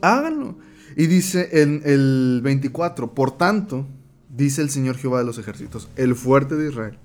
Háganlo. 0.00 0.56
Y 0.96 1.06
dice 1.06 1.62
en 1.62 1.82
el 1.84 2.40
24, 2.42 3.14
por 3.14 3.36
tanto, 3.36 3.86
dice 4.28 4.62
el 4.62 4.70
Señor 4.70 4.96
Jehová 4.96 5.18
de 5.18 5.24
los 5.24 5.38
ejércitos, 5.38 5.88
el 5.96 6.14
fuerte 6.14 6.56
de 6.56 6.70
Israel. 6.70 6.98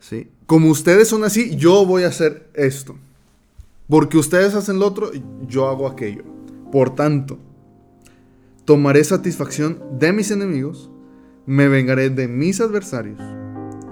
¿Sí? 0.00 0.28
Como 0.46 0.68
ustedes 0.68 1.08
son 1.08 1.24
así, 1.24 1.56
yo 1.56 1.86
voy 1.86 2.04
a 2.04 2.08
hacer 2.08 2.50
esto. 2.54 2.96
Porque 3.88 4.16
ustedes 4.16 4.54
hacen 4.54 4.78
lo 4.78 4.86
otro, 4.86 5.10
yo 5.46 5.68
hago 5.68 5.86
aquello. 5.86 6.24
Por 6.70 6.94
tanto, 6.94 7.38
Tomaré 8.64 9.02
satisfacción 9.02 9.80
de 9.98 10.12
mis 10.12 10.30
enemigos, 10.30 10.88
me 11.46 11.68
vengaré 11.68 12.10
de 12.10 12.28
mis 12.28 12.60
adversarios 12.60 13.20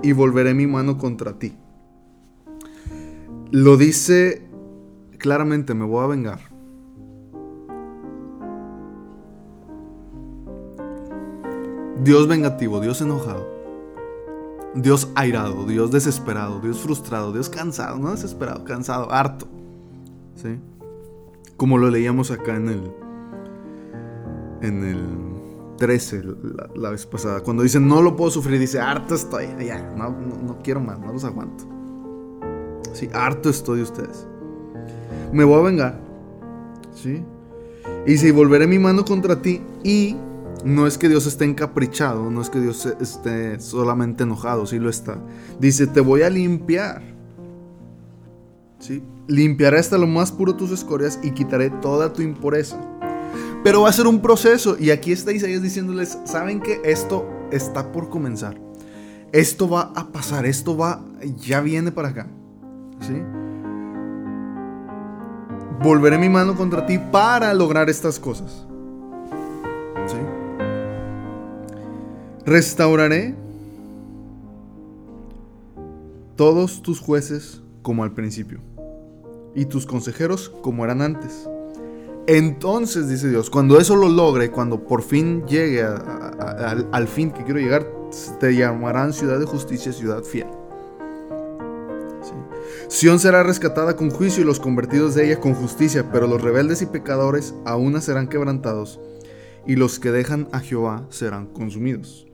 y 0.02 0.12
volveré 0.12 0.54
mi 0.54 0.66
mano 0.66 0.99
contra 0.99 1.38
ti. 1.38 1.57
Lo 3.50 3.76
dice 3.76 4.49
claramente, 5.19 5.75
me 5.75 5.85
voy 5.85 6.04
a 6.04 6.09
vengar. 6.09 6.38
Dios 12.02 12.28
vengativo, 12.28 12.80
Dios 12.80 13.02
enojado, 13.02 13.47
Dios 14.75 15.11
airado, 15.14 15.66
Dios 15.66 15.90
desesperado, 15.90 16.61
Dios 16.61 16.80
frustrado, 16.80 17.33
Dios 17.33 17.50
cansado, 17.50 17.99
no 17.99 18.12
desesperado, 18.12 18.64
cansado, 18.64 19.12
harto. 19.12 19.47
¿Sí? 20.35 20.59
Como 21.59 21.76
lo 21.76 21.90
leíamos 21.90 22.30
acá 22.30 22.57
en 22.57 22.69
el 22.69 22.92
en 24.62 24.85
el 24.85 25.29
13 25.80 26.22
la, 26.76 26.90
vez 26.90 27.06
pasada, 27.06 27.40
cuando 27.40 27.62
dice 27.62 27.80
no 27.80 28.02
lo 28.02 28.14
puedo 28.14 28.30
sufrir, 28.30 28.60
dice 28.60 28.78
harto 28.78 29.14
estoy, 29.14 29.46
ya, 29.64 29.80
no, 29.96 30.10
no 30.10 30.58
quiero 30.62 30.78
más, 30.78 31.00
no 31.00 31.12
los 31.12 31.25
aguanto. 31.25 31.64
Sí, 32.92 33.08
harto 33.14 33.49
estoy 33.49 33.78
de 33.78 33.84
ustedes. 33.84 34.26
Me 35.32 35.42
voy 35.42 35.58
a 35.58 35.62
vengar. 35.62 36.00
¿Sí? 36.92 37.25
Y 38.06 38.18
si 38.18 38.30
volveré 38.30 38.66
mi 38.66 38.78
mano 38.78 39.06
contra 39.06 39.40
ti 39.40 39.62
y 39.82 40.16
no 40.64 40.87
es 40.87 40.99
que 40.99 41.08
Dios 41.08 41.26
esté 41.26 41.46
encaprichado, 41.46 42.30
no 42.30 42.42
es 42.42 42.50
que 42.50 42.60
Dios 42.60 42.84
esté 43.00 43.58
solamente 43.58 44.25
enojado, 44.25 44.66
sí 44.66 44.78
lo 44.78 44.90
está. 44.90 45.18
Dice, 45.58 45.87
te 45.87 46.00
voy 46.00 46.22
a 46.22 46.30
limpiar. 46.30 47.00
¿Sí? 48.80 49.02
Limpiaré 49.28 49.78
hasta 49.78 49.96
lo 49.96 50.06
más 50.06 50.30
puro 50.30 50.56
tus 50.56 50.72
escorias 50.72 51.18
y 51.22 51.30
quitaré 51.30 51.70
toda 51.70 52.12
tu 52.12 52.20
impureza. 52.20 52.78
Pero 53.62 53.82
va 53.82 53.90
a 53.90 53.92
ser 53.92 54.06
un 54.06 54.20
proceso. 54.22 54.76
Y 54.78 54.90
aquí 54.90 55.12
está 55.12 55.32
Isaías 55.32 55.62
diciéndoles, 55.62 56.18
¿saben 56.24 56.60
que 56.60 56.80
esto 56.84 57.28
está 57.50 57.92
por 57.92 58.08
comenzar? 58.08 58.58
Esto 59.32 59.68
va 59.68 59.92
a 59.94 60.08
pasar, 60.08 60.46
esto 60.46 60.76
va, 60.76 61.04
ya 61.36 61.60
viene 61.60 61.92
para 61.92 62.08
acá. 62.08 62.26
¿Sí? 63.00 63.22
Volveré 65.82 66.18
mi 66.18 66.28
mano 66.28 66.56
contra 66.56 66.84
ti 66.84 66.98
para 66.98 67.54
lograr 67.54 67.88
estas 67.88 68.18
cosas. 68.18 68.66
Restauraré 72.44 73.36
todos 76.34 76.82
tus 76.82 76.98
jueces 76.98 77.62
como 77.82 78.02
al 78.02 78.12
principio 78.12 78.60
y 79.54 79.66
tus 79.66 79.86
consejeros 79.86 80.48
como 80.48 80.84
eran 80.84 81.02
antes 81.02 81.48
entonces, 82.26 83.08
dice 83.08 83.28
Dios, 83.28 83.50
cuando 83.50 83.78
eso 83.78 83.96
lo 83.96 84.08
logre, 84.08 84.50
cuando 84.50 84.84
por 84.84 85.02
fin 85.02 85.44
llegue 85.46 85.82
al, 85.82 87.08
fin 87.08 87.30
que 87.30 87.44
quiero 87.44 87.60
llegar, 87.60 87.86
te 88.38 88.54
llamarán 88.54 89.12
ciudad 89.12 89.38
de 89.38 89.46
justicia, 89.46 89.92
ciudad 89.92 90.22
fiel. 90.22 90.46
Sión 92.88 93.18
será 93.18 93.42
rescatada 93.42 93.96
con 93.96 94.10
juicio 94.10 94.42
y 94.42 94.46
los 94.46 94.60
convertidos 94.60 95.14
de 95.14 95.26
ella 95.26 95.40
con 95.40 95.54
justicia, 95.54 96.10
pero 96.12 96.26
los 96.26 96.42
rebeldes 96.42 96.82
y 96.82 96.86
pecadores 96.86 97.54
aún 97.64 98.00
serán 98.02 98.28
quebrantados 98.28 99.00
y 99.66 99.76
los 99.76 99.98
que 99.98 100.10
dejan 100.10 100.48
a 100.52 100.60
Jehová 100.60 101.06
serán 101.10 101.46
consumidos. 101.46 102.26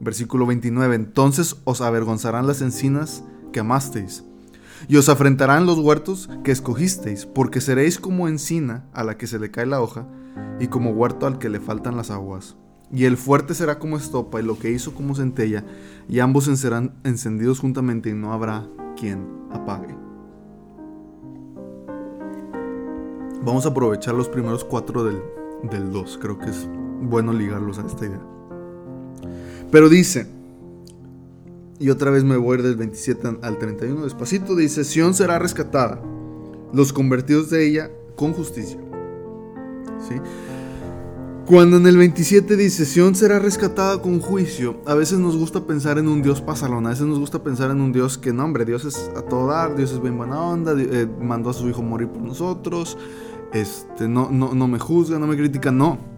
Versículo 0.00 0.46
29. 0.46 0.94
Entonces 0.94 1.56
os 1.64 1.80
avergonzarán 1.80 2.46
las 2.46 2.60
encinas 2.60 3.24
que 3.52 3.60
amasteis 3.60 4.24
y 4.88 4.96
os 4.96 5.08
afrentarán 5.08 5.66
los 5.66 5.78
huertos 5.78 6.28
que 6.44 6.52
escogisteis, 6.52 7.26
porque 7.26 7.60
seréis 7.60 7.98
como 7.98 8.28
encina 8.28 8.84
a 8.92 9.04
la 9.04 9.16
que 9.16 9.26
se 9.26 9.38
le 9.38 9.50
cae 9.50 9.66
la 9.66 9.80
hoja, 9.80 10.06
y 10.60 10.68
como 10.68 10.90
huerto 10.90 11.26
al 11.26 11.38
que 11.38 11.48
le 11.48 11.60
faltan 11.60 11.96
las 11.96 12.10
aguas. 12.10 12.56
Y 12.92 13.04
el 13.04 13.16
fuerte 13.16 13.54
será 13.54 13.78
como 13.78 13.96
estopa, 13.96 14.40
y 14.40 14.44
lo 14.44 14.58
que 14.58 14.70
hizo 14.70 14.94
como 14.94 15.14
centella, 15.14 15.64
y 16.08 16.20
ambos 16.20 16.44
serán 16.44 16.94
encendidos 17.04 17.60
juntamente, 17.60 18.10
y 18.10 18.14
no 18.14 18.32
habrá 18.32 18.66
quien 18.96 19.26
apague. 19.50 19.94
Vamos 23.44 23.66
a 23.66 23.70
aprovechar 23.70 24.14
los 24.14 24.28
primeros 24.28 24.64
cuatro 24.64 25.04
del, 25.04 25.20
del 25.70 25.90
2, 25.90 26.18
creo 26.20 26.38
que 26.38 26.50
es 26.50 26.68
bueno 27.00 27.32
ligarlos 27.32 27.78
a 27.78 27.86
esta 27.86 28.06
idea. 28.06 28.20
Pero 29.70 29.88
dice, 29.88 30.28
y 31.82 31.90
otra 31.90 32.12
vez 32.12 32.22
me 32.22 32.36
voy 32.36 32.62
del 32.62 32.76
27 32.76 33.38
al 33.42 33.58
31 33.58 34.04
despacito. 34.04 34.54
Dice, 34.54 34.84
Sión 34.84 35.14
será 35.14 35.40
rescatada, 35.40 36.00
los 36.72 36.92
convertidos 36.92 37.50
de 37.50 37.66
ella 37.66 37.90
con 38.14 38.32
justicia. 38.32 38.78
¿Sí? 40.08 40.14
Cuando 41.44 41.78
en 41.78 41.86
el 41.88 41.96
27 41.96 42.56
dice, 42.56 42.84
Sión 42.84 43.16
será 43.16 43.40
rescatada 43.40 44.00
con 44.00 44.20
juicio, 44.20 44.80
a 44.86 44.94
veces 44.94 45.18
nos 45.18 45.36
gusta 45.36 45.66
pensar 45.66 45.98
en 45.98 46.06
un 46.06 46.22
Dios 46.22 46.40
pasalón, 46.40 46.86
a 46.86 46.90
veces 46.90 47.06
nos 47.06 47.18
gusta 47.18 47.42
pensar 47.42 47.72
en 47.72 47.80
un 47.80 47.92
Dios 47.92 48.16
que, 48.16 48.32
no, 48.32 48.44
hombre, 48.44 48.64
Dios 48.64 48.84
es 48.84 49.10
a 49.16 49.22
todo 49.22 49.48
dar, 49.48 49.74
Dios 49.74 49.90
es 49.90 50.00
bien 50.00 50.16
buena 50.16 50.40
onda, 50.40 50.72
eh, 50.78 51.08
mandó 51.20 51.50
a 51.50 51.52
su 51.52 51.68
hijo 51.68 51.82
morir 51.82 52.08
por 52.08 52.22
nosotros, 52.22 52.96
este, 53.52 54.06
no, 54.06 54.30
no, 54.30 54.54
no 54.54 54.68
me 54.68 54.78
juzga, 54.78 55.18
no 55.18 55.26
me 55.26 55.36
critica, 55.36 55.72
no. 55.72 56.11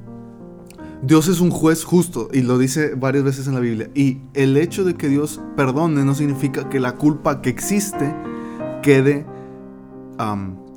Dios 1.07 1.29
es 1.29 1.41
un 1.41 1.51
juez 1.51 1.85
justo 1.85 2.29
y 2.33 2.41
lo 2.41 2.57
dice 2.57 2.95
varias 2.95 3.25
veces 3.25 3.47
en 3.47 3.55
la 3.55 3.61
Biblia. 3.61 3.91
Y 3.95 4.21
el 4.33 4.57
hecho 4.57 4.85
de 4.85 4.95
que 4.95 5.09
Dios 5.09 5.39
perdone 5.55 6.03
no 6.03 6.15
significa 6.15 6.71
que 6.71 6.81
la 6.81 6.93
culpa 6.97 7.43
que 7.43 7.51
existe 7.51 8.15
quede 8.83 9.27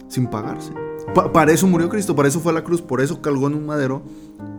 sin 0.10 0.28
pagarse. 0.28 0.74
para 1.32 1.54
eso 1.54 1.66
murió 1.68 1.88
Cristo, 1.88 2.14
para 2.14 2.28
eso 2.28 2.42
fue 2.42 2.52
a 2.52 2.56
la 2.56 2.66
cruz, 2.66 2.82
por 2.82 3.00
eso 3.00 3.22
calgó 3.22 3.48
en 3.48 3.54
un 3.54 3.66
madero, 3.66 4.04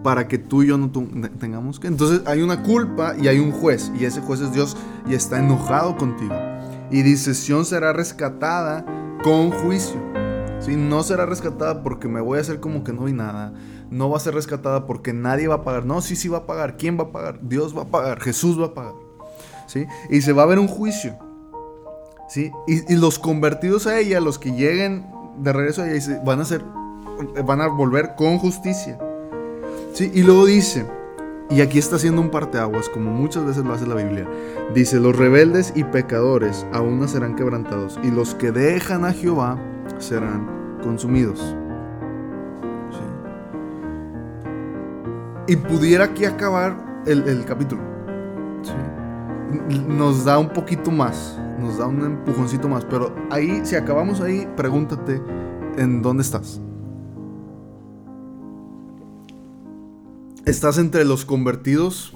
para 0.03 0.27
que 0.27 0.39
tú 0.39 0.63
y 0.63 0.69
yo 0.69 0.79
no 0.79 0.91
tengamos 1.39 1.79
que. 1.79 1.89
Entonces 1.89 2.23
hay 2.25 2.41
una 2.41 2.63
culpa 2.63 3.15
y 3.21 3.29
hay 3.29 3.39
un 3.39 3.53
juez, 3.53 3.93
y 3.99 4.07
ese 4.07 4.23
juez 4.23 4.41
es 4.41 4.53
Dios 4.53 4.75
y 5.07 5.15
está 5.15 5.39
enojado 5.39 5.97
contigo. 5.99 6.35
Y 6.91 7.03
dice: 7.03 7.35
Sion 7.35 7.67
será 7.67 7.93
rescatada 7.93 8.87
con 9.23 9.51
juicio. 9.51 10.01
¿Sí? 10.61 10.77
No 10.77 11.03
será 11.03 11.27
rescatada 11.27 11.83
porque 11.83 12.09
me 12.09 12.21
voy 12.21 12.39
a 12.39 12.41
hacer 12.41 12.59
como 12.59 12.83
que 12.83 12.93
no 12.93 13.05
vi 13.05 13.13
nada 13.13 13.53
no 13.91 14.11
va 14.11 14.17
a 14.17 14.21
ser 14.21 14.35
rescatada 14.35 14.87
porque 14.87 15.13
nadie 15.13 15.49
va 15.49 15.57
a 15.57 15.65
pagar. 15.65 15.85
No, 15.85 16.01
sí, 16.01 16.17
sí 16.17 16.29
va 16.29 16.39
a 16.39 16.47
pagar. 16.47 16.77
¿Quién 16.77 16.99
va 16.99 17.05
a 17.05 17.13
pagar? 17.13 17.41
Dios 17.43 17.77
va 17.77 17.83
a 17.83 17.87
pagar, 17.87 18.21
Jesús 18.21 18.61
va 18.61 18.67
a 18.67 18.75
pagar. 18.75 18.95
¿Sí? 19.67 19.87
Y 20.11 20.23
se 20.23 20.33
va 20.33 20.45
a 20.45 20.47
ver 20.47 20.59
un 20.59 20.69
juicio. 20.69 21.17
¿Sí? 22.29 22.53
Y, 22.67 22.97
los 22.97 23.19
convertidos 23.19 23.87
a 23.87 23.99
ella, 23.99 24.21
los 24.21 24.39
que 24.39 24.53
lleguen 24.53 25.07
de 25.39 25.53
regreso 25.53 25.83
a 25.83 25.91
ella, 25.91 26.23
van 26.25 26.41
a 26.41 26.45
ser, 26.45 26.63
van 27.45 27.61
a 27.61 27.69
volver 27.69 28.15
con 28.17 28.39
justicia. 28.39 28.99
¿Sí? 29.95 30.11
Y 30.15 30.23
luego 30.23 30.45
dice, 30.45 30.87
y 31.51 31.63
aquí 31.63 31.79
está 31.79 31.97
haciendo 31.97 32.21
un 32.21 32.31
parteaguas, 32.31 32.89
como 32.91 33.11
muchas 33.11 33.45
veces 33.45 33.65
lo 33.65 33.73
hace 33.73 33.87
la 33.87 33.95
Biblia. 33.95 34.29
Dice, 34.75 35.01
los 35.01 35.17
rebeldes 35.17 35.73
y 35.75 35.85
pecadores 35.85 36.67
aún 36.73 37.01
no 37.01 37.09
serán 37.09 37.37
quebrantados, 37.37 37.99
y 38.03 38.11
los 38.11 38.35
que 38.35 38.53
dejan 38.53 39.07
a 39.07 39.13
Jehová 39.13 39.59
serán 39.99 40.79
consumidos. 40.83 41.57
Y 45.49 45.57
pudiera 45.57 46.05
aquí 46.05 46.27
acabar 46.27 47.03
el, 47.07 47.43
capítulo. 47.47 47.81
Nos 49.89 50.27
da 50.27 50.39
un 50.39 50.51
poquito 50.51 50.91
más, 50.91 51.39
nos 51.59 51.79
da 51.79 51.87
un 51.87 52.05
empujoncito 52.05 52.69
más, 52.69 52.85
pero 52.85 53.15
ahí, 53.31 53.63
si 53.65 53.75
acabamos 53.75 54.21
ahí, 54.21 54.47
pregúntate 54.57 55.23
en 55.79 56.03
dónde 56.03 56.23
estás. 56.23 56.61
¿Estás 60.45 60.77
entre 60.77 61.07
los 61.07 61.25
convertidos 61.25 62.15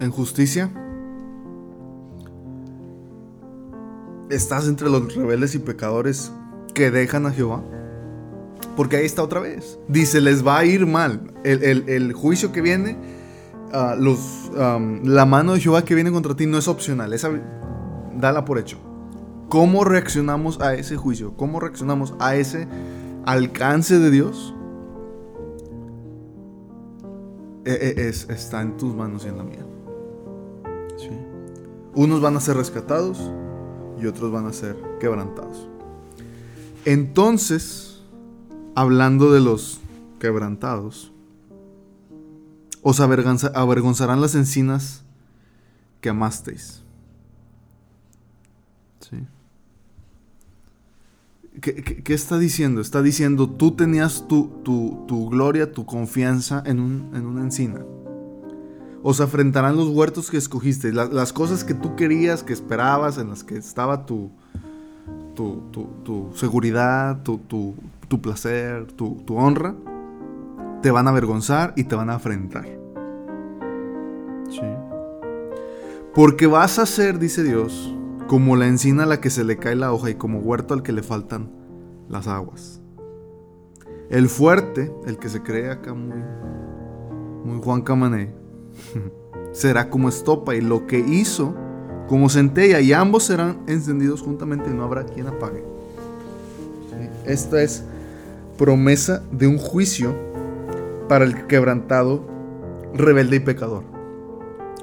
en 0.00 0.10
justicia? 0.10 0.70
¿Estás 4.28 4.68
entre 4.68 4.90
los 4.90 5.14
rebeldes 5.14 5.54
y 5.54 5.60
pecadores 5.60 6.30
que 6.74 6.90
dejan 6.90 7.24
a 7.24 7.30
Jehová? 7.30 7.62
Porque 8.76 8.96
ahí 8.96 9.06
está 9.06 9.22
otra 9.22 9.40
vez. 9.40 9.78
Dice, 9.88 10.20
les 10.20 10.46
va 10.46 10.58
a 10.58 10.64
ir 10.64 10.86
mal. 10.86 11.32
El, 11.44 12.12
juicio 12.12 12.52
que 12.52 12.60
viene, 12.60 12.96
ah, 13.72 13.96
los, 13.98 14.50
la 14.54 15.24
mano 15.26 15.54
de 15.54 15.60
Jehová 15.60 15.84
que 15.84 15.94
viene 15.94 16.12
contra 16.12 16.36
ti 16.36 16.46
no 16.46 16.58
es 16.58 16.68
opcional. 16.68 17.12
Esa, 17.12 17.30
dala 18.14 18.44
por 18.44 18.58
hecho. 18.58 18.78
¿Cómo 19.48 19.84
reaccionamos 19.84 20.60
a 20.60 20.74
ese 20.74 20.96
juicio? 20.96 21.34
¿Cómo 21.36 21.60
reaccionamos 21.60 22.14
a 22.18 22.36
ese 22.36 22.68
alcance 23.24 23.98
de 23.98 24.10
Dios? 24.10 24.54
E, 27.64 27.72
e, 27.72 28.08
es, 28.08 28.28
está 28.28 28.60
en 28.60 28.76
tus 28.76 28.94
manos 28.94 29.24
y 29.24 29.28
en 29.28 29.38
la 29.38 29.44
mía. 29.44 29.66
Unos 31.94 32.20
van 32.20 32.36
a 32.36 32.40
ser 32.40 32.58
rescatados 32.58 33.32
y 33.98 34.06
otros 34.06 34.30
van 34.30 34.46
a 34.46 34.52
ser 34.52 34.76
quebrantados. 35.00 35.66
Entonces, 36.84 37.85
hablando 38.76 39.32
de 39.32 39.40
los 39.40 39.80
quebrantados, 40.20 41.10
os 42.82 43.00
avergonzarán 43.00 44.20
las 44.20 44.36
encinas 44.36 45.02
que 46.00 46.10
amasteis. 46.10 46.82
¿Sí? 49.00 49.16
¿Qué, 51.60 52.14
está 52.14 52.38
diciendo? 52.38 52.82
Está 52.82 53.02
diciendo, 53.02 53.48
tú 53.48 53.72
tenías 53.72 54.28
tu, 54.28 54.62
gloria, 55.30 55.72
tu 55.72 55.86
confianza 55.86 56.62
en, 56.66 56.78
un, 56.78 57.10
en 57.14 57.24
una 57.24 57.40
encina. 57.40 57.80
os 59.02 59.20
afrentarán 59.20 59.76
los 59.76 59.88
huertos 59.88 60.30
que 60.30 60.36
escogiste, 60.36 60.92
las 60.92 61.32
cosas 61.32 61.64
que 61.64 61.72
tú 61.72 61.96
querías, 61.96 62.42
que 62.42 62.52
esperabas, 62.52 63.16
en 63.16 63.30
las 63.30 63.42
que 63.42 63.56
estaba 63.56 64.04
tu, 64.04 64.30
tu, 65.36 66.30
seguridad, 66.34 67.22
tu, 67.22 68.20
placer, 68.20 68.86
tu, 68.92 69.22
honra, 69.36 69.74
te 70.82 70.90
van 70.90 71.06
a 71.06 71.10
avergonzar 71.10 71.72
y 71.76 71.84
te 71.84 71.94
van 71.94 72.10
a 72.10 72.14
afrentar. 72.14 72.66
Porque 76.14 76.46
vas 76.46 76.78
a 76.78 76.86
ser, 76.86 77.18
dice 77.18 77.42
Dios, 77.42 77.94
como 78.26 78.56
la 78.56 78.66
encina 78.66 79.02
a 79.02 79.06
la 79.06 79.20
que 79.20 79.30
se 79.30 79.44
le 79.44 79.58
cae 79.58 79.76
la 79.76 79.92
hoja 79.92 80.10
y 80.10 80.14
como 80.14 80.38
huerto 80.38 80.72
al 80.72 80.82
que 80.82 80.92
le 80.92 81.02
faltan 81.02 81.50
las 82.08 82.26
aguas. 82.26 82.80
El 84.08 84.28
fuerte, 84.28 84.92
el 85.06 85.18
que 85.18 85.28
se 85.28 85.42
cree 85.42 85.70
acá 85.70 85.92
muy, 85.92 86.22
muy 87.44 87.62
Juan 87.62 87.82
Camané, 87.82 88.34
será 89.52 89.90
como 89.90 90.08
estopa 90.08 90.54
y 90.54 90.60
lo 90.60 90.86
que 90.86 90.98
hizo 90.98 91.54
como 92.08 92.28
centella 92.28 92.80
y 92.80 92.92
ambos 92.92 93.24
serán 93.24 93.58
encendidos 93.66 94.22
juntamente 94.22 94.70
y 94.70 94.74
no 94.74 94.84
habrá 94.84 95.04
quien 95.04 95.26
apague. 95.26 95.64
Esta 97.24 97.62
es 97.62 97.82
promesa 98.56 99.22
de 99.32 99.46
un 99.46 99.58
juicio 99.58 100.14
para 101.08 101.24
el 101.24 101.46
quebrantado, 101.46 102.24
rebelde 102.94 103.36
y 103.36 103.40
pecador. 103.40 103.82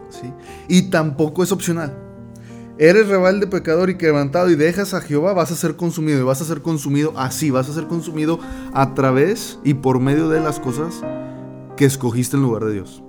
¿Sí? 0.10 0.32
Y 0.68 0.90
tampoco 0.90 1.44
es 1.44 1.52
opcional. 1.52 1.98
Eres 2.78 3.08
rebelde, 3.08 3.48
pecador 3.48 3.90
y 3.90 3.98
quebrantado 3.98 4.50
y 4.50 4.56
dejas 4.56 4.94
a 4.94 5.02
Jehová, 5.02 5.34
vas 5.34 5.52
a 5.52 5.56
ser 5.56 5.76
consumido. 5.76 6.20
Y 6.20 6.24
vas 6.24 6.42
a 6.42 6.46
ser 6.46 6.62
consumido 6.62 7.14
así, 7.16 7.52
vas 7.52 7.70
a 7.70 7.74
ser 7.74 7.86
consumido 7.86 8.40
a 8.74 8.94
través 8.94 9.60
y 9.64 9.76
por 9.76 10.00
medio 10.00 10.30
de 10.30 10.40
las 10.40 10.60
cosas 10.60 11.02
que 11.78 11.86
escogiste 11.86 12.36
en 12.36 12.44
lugar 12.44 12.66
de 12.66 12.74
Dios 12.74 13.04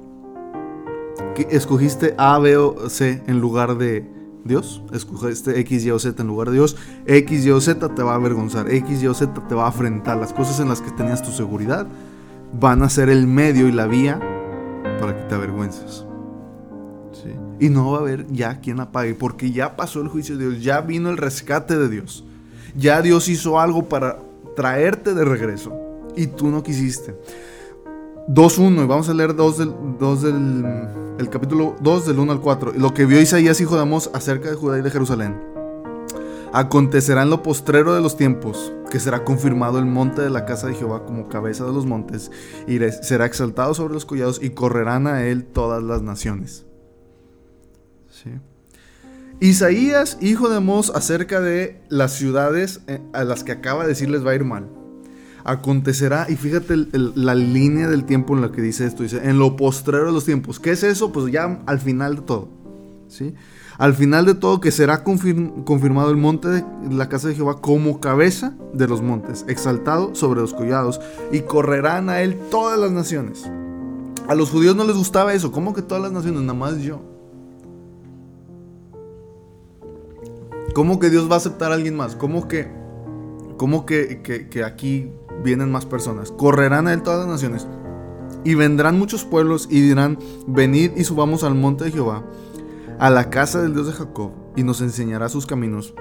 escogiste 1.51 2.15
A, 2.19 2.39
B 2.39 2.57
o 2.57 2.89
C 2.89 3.23
en 3.27 3.41
lugar 3.41 3.77
de 3.77 4.05
Dios, 4.45 4.83
escogiste 4.93 5.59
X, 5.61 5.85
Y 5.85 5.91
o 5.91 5.99
Z 5.99 6.21
en 6.21 6.29
lugar 6.29 6.49
de 6.49 6.55
Dios, 6.55 6.77
X, 7.07 7.47
Y 7.47 7.51
o 7.51 7.61
Z 7.61 7.95
te 7.95 8.03
va 8.03 8.13
a 8.13 8.17
avergonzar, 8.17 8.71
X, 8.71 9.03
Y 9.03 9.07
o 9.07 9.15
Z 9.15 9.33
te 9.49 9.55
va 9.55 9.65
a 9.65 9.69
afrentar. 9.69 10.19
Las 10.19 10.33
cosas 10.33 10.61
en 10.61 10.69
las 10.69 10.81
que 10.81 10.91
tenías 10.91 11.23
tu 11.23 11.31
seguridad 11.31 11.87
van 12.61 12.83
a 12.83 12.91
ser 12.91 13.09
el 13.09 13.27
medio 13.27 13.69
y 13.69 13.73
la 13.73 13.87
vía 13.87 14.21
para 15.01 15.17
que 15.17 15.23
te 15.25 15.35
avergüences. 15.35 16.05
Y 17.61 17.69
no 17.69 17.93
va 17.93 17.99
a 17.99 18.01
haber 18.01 18.27
ya 18.33 18.61
quien 18.61 18.81
apague, 18.81 19.15
porque 19.15 19.53
ya 19.53 19.77
pasó 19.77 20.01
el 20.01 20.09
juicio 20.09 20.37
de 20.37 20.51
Dios, 20.51 20.63
ya 20.63 20.81
vino 20.81 21.09
el 21.09 21.17
rescate 21.17 21.79
de 21.79 21.89
Dios. 21.89 22.25
Ya 22.77 23.01
Dios 23.01 23.29
hizo 23.29 23.61
algo 23.61 23.89
para 23.89 24.19
traerte 24.57 25.15
de 25.15 25.25
regreso 25.25 25.73
y 26.17 26.27
tú 26.27 26.49
no 26.49 26.63
quisiste. 26.63 27.15
2.1 28.29 28.85
y 28.85 28.87
vamos 28.87 29.09
a 29.11 29.15
leer 29.15 29.35
2 29.35 29.59
del, 29.59 29.75
2 29.99 30.23
del 30.23 30.65
el 31.19 31.29
capítulo 31.29 31.77
2 31.81 32.07
del 32.07 32.19
1 32.19 32.33
al 32.33 32.41
4. 32.41 32.73
Lo 32.73 32.95
que 32.95 33.05
vio 33.05 33.21
Isaías 33.21 33.61
hijo 33.61 33.77
de 33.77 33.83
Amós 33.83 34.11
acerca 34.15 34.49
de 34.49 34.57
Judá 34.57 34.79
y 34.79 34.83
de 34.83 34.91
Jerusalén. 34.91 35.39
Acontecerá 36.53 37.23
en 37.23 37.31
lo 37.31 37.43
postrero 37.43 37.95
de 37.95 38.01
los 38.01 38.17
tiempos 38.17 38.73
que 38.91 38.99
será 38.99 39.25
confirmado 39.25 39.79
el 39.79 39.87
monte 39.87 40.23
de 40.23 40.31
la 40.31 40.47
casa 40.47 40.69
de 40.69 40.75
Jehová 40.75 41.05
como 41.05 41.29
cabeza 41.29 41.65
de 41.65 41.73
los 41.73 41.85
montes 41.85 42.31
y 42.67 42.79
será 43.03 43.27
exaltado 43.27 43.75
sobre 43.75 43.93
los 43.93 44.07
collados 44.07 44.41
y 44.43 44.51
correrán 44.51 45.07
a 45.07 45.27
él 45.27 45.45
todas 45.45 45.83
las 45.83 46.03
naciones. 46.03 46.65
Isaías, 49.41 50.17
hijo 50.23 50.49
de 50.49 50.57
Amós, 50.57 50.93
acerca 50.95 51.41
de 51.41 51.83
las 51.91 52.13
ciudades 52.13 52.81
eh, 52.87 53.03
a 53.13 53.25
las 53.25 53.45
que 53.45 53.53
acaba 53.53 53.83
de 53.83 53.91
decir 53.91 54.09
les 54.09 54.25
va 54.25 54.31
a 54.31 54.35
ir 54.35 54.45
mal 54.45 54.71
acontecerá, 55.45 56.27
y 56.29 56.37
fíjate 56.37 56.75
la 56.93 57.35
línea 57.35 57.89
del 57.89 58.05
tiempo 58.05 58.35
en 58.35 58.41
la 58.41 58.51
que 58.51 58.63
dice 58.63 58.87
esto, 58.87 59.03
dice, 59.03 59.29
en 59.29 59.39
lo 59.39 59.57
postrero 59.57 60.07
de 60.07 60.13
los 60.13 60.25
tiempos. 60.25 60.59
¿Qué 60.59 60.71
es 60.71 60.83
eso? 60.83 61.13
Pues 61.13 61.31
ya 61.31 61.63
al 61.67 61.79
final 61.79 62.17
de 62.17 62.23
todo. 62.23 62.49
¿sí? 63.09 63.35
Al 63.77 63.95
final 63.95 64.25
de 64.25 64.35
todo 64.35 64.61
que 64.61 64.71
será 64.71 65.05
confirmado 65.05 66.11
el 66.11 66.17
monte 66.17 66.49
de 66.49 66.65
la 66.91 67.09
casa 67.09 67.29
de 67.29 67.35
Jehová 67.35 67.61
como 67.61 68.01
cabeza 68.01 68.55
de 68.73 68.89
los 68.89 69.03
montes, 69.03 69.45
exaltado 69.49 70.15
sobre 70.15 70.41
los 70.41 70.55
collados, 70.55 71.01
y 71.31 71.41
correrán 71.41 72.09
a 72.09 72.23
él 72.23 72.39
todas 72.51 72.79
las 72.79 72.93
naciones. 72.93 73.45
A 74.29 74.35
los 74.35 74.51
judíos 74.51 74.75
no 74.75 74.85
les 74.85 74.97
gustaba 74.97 75.35
eso. 75.35 75.53
¿Cómo 75.53 75.75
que 75.75 75.83
todas 75.83 76.03
las 76.03 76.13
naciones? 76.13 76.41
Nada 76.41 76.55
más 76.55 76.79
yo. 76.79 77.03
¿Cómo 80.75 80.99
que 80.99 81.11
Dios 81.11 81.29
va 81.31 81.35
a 81.35 81.39
aceptar 81.39 81.71
a 81.71 81.75
alguien 81.75 81.95
más? 81.95 82.17
¿Cómo 82.17 82.49
que, 82.49 82.69
cómo 83.59 83.85
que, 83.85 84.23
que 84.51 84.65
aquí 84.65 85.11
vienen 85.43 85.71
más 85.71 85.87
personas. 85.87 86.33
Correrán 86.33 86.87
a 86.87 86.93
él 86.93 87.03
todas 87.03 87.21
las 87.21 87.29
naciones. 87.29 87.67
Y 88.45 88.55
vendrán 88.55 88.99
muchos 88.99 89.25
pueblos 89.25 89.69
y 89.71 89.81
dirán, 89.81 90.19
venid 90.47 90.93
y 90.97 91.05
subamos 91.05 91.45
al 91.45 91.55
monte 91.55 91.85
de 91.85 91.93
Jehová, 91.93 92.25
a 92.99 93.11
la 93.11 93.31
casa 93.31 93.63
del 93.63 93.73
Dios 93.73 93.87
de 93.87 93.95
Jacob, 93.95 94.33
y 94.55 94.63
nos 94.63 94.81
enseñará 94.81 95.29
sus 95.29 95.47
caminos. 95.47 95.95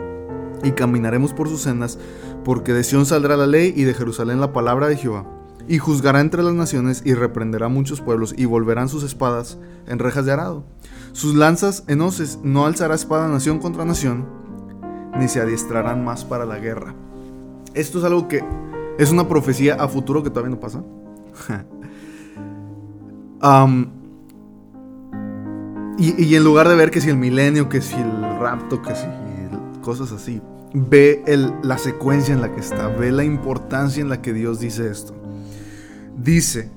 Y 0.64 0.72
caminaremos 0.72 1.34
por 1.34 1.48
sus 1.48 1.62
sendas, 1.62 1.98
porque 2.44 2.74
de 2.74 2.84
Sión 2.84 3.06
saldrá 3.06 3.38
la 3.38 3.48
ley 3.48 3.74
y 3.76 3.84
de 3.84 3.94
Jerusalén 3.94 4.42
la 4.42 4.54
palabra 4.54 4.88
de 4.88 4.98
Jehová. 4.98 5.26
Y 5.68 5.78
juzgará 5.78 6.20
entre 6.20 6.44
las 6.44 6.54
naciones 6.54 7.02
y 7.06 7.14
reprenderá 7.14 7.70
muchos 7.70 8.02
pueblos 8.02 8.34
y 8.38 8.46
volverán 8.46 8.90
sus 8.90 9.04
espadas 9.04 9.58
en 9.88 10.00
rejas 10.00 10.26
de 10.26 10.34
arado. 10.34 10.66
Sus 11.14 11.36
lanzas 11.36 11.86
en 11.88 12.02
hoces 12.02 12.40
no 12.44 12.66
alzará 12.66 12.96
espada 12.96 13.30
nación 13.30 13.60
contra 13.60 13.86
nación, 13.86 14.26
ni 15.18 15.30
se 15.30 15.40
adiestrarán 15.40 16.04
más 16.04 16.26
para 16.26 16.46
la 16.46 16.60
guerra. 16.60 16.96
Esto 17.76 18.00
es 18.00 18.04
algo 18.04 18.28
que 18.28 18.44
es 18.98 19.12
una 19.12 19.28
profecía 19.28 19.76
a 19.76 19.88
futuro 19.88 20.24
que 20.24 20.30
todavía 20.30 20.56
no 20.56 20.60
pasa. 20.60 20.84
y, 25.98 26.36
en 26.36 26.44
lugar 26.44 26.68
de 26.70 26.76
ver 26.76 26.92
que 26.92 27.02
si 27.02 27.10
el 27.10 27.18
milenio, 27.18 27.70
que 27.70 27.82
si 27.82 27.96
el 27.96 28.40
rapto, 28.40 28.82
que 28.82 28.96
si 28.96 29.06
cosas 29.82 30.12
así, 30.12 30.42
ve 30.74 31.24
la 31.62 31.78
secuencia 31.78 32.34
en 32.34 32.42
la 32.42 32.52
que 32.52 32.62
está, 32.62 32.88
ve 32.88 33.12
la 33.12 33.24
importancia 33.24 34.02
en 34.02 34.10
la 34.10 34.22
que 34.22 34.34
Dios 34.34 34.60
dice 34.60 34.90
esto. 34.90 35.14
Dice, 36.18 36.72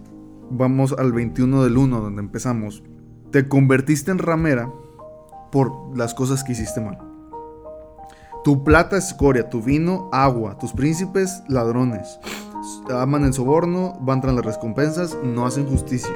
vamos 0.50 0.94
al 0.98 1.12
21 1.12 1.64
del 1.64 1.76
1 1.76 2.00
donde 2.00 2.20
empezamos, 2.20 2.83
te 3.31 3.48
convertiste 3.48 4.11
en 4.11 4.18
ramera 4.18 4.70
por 5.52 5.96
las 5.96 6.14
cosas 6.14 6.42
que 6.42 6.52
hiciste 6.52 6.81
mal. 6.81 7.06
Tu 8.47 8.63
plata 8.63 8.97
escoria, 8.97 9.51
tu 9.51 9.61
vino 9.61 10.09
agua, 10.13 10.57
tus 10.57 10.73
príncipes 10.73 11.43
ladrones. 11.49 12.21
Aman 12.89 13.25
el 13.25 13.35
soborno, 13.35 13.99
van 14.01 14.21
tras 14.21 14.37
las 14.37 14.45
recompensas, 14.45 15.19
no 15.25 15.47
hacen 15.47 15.67
justicia. 15.67 16.15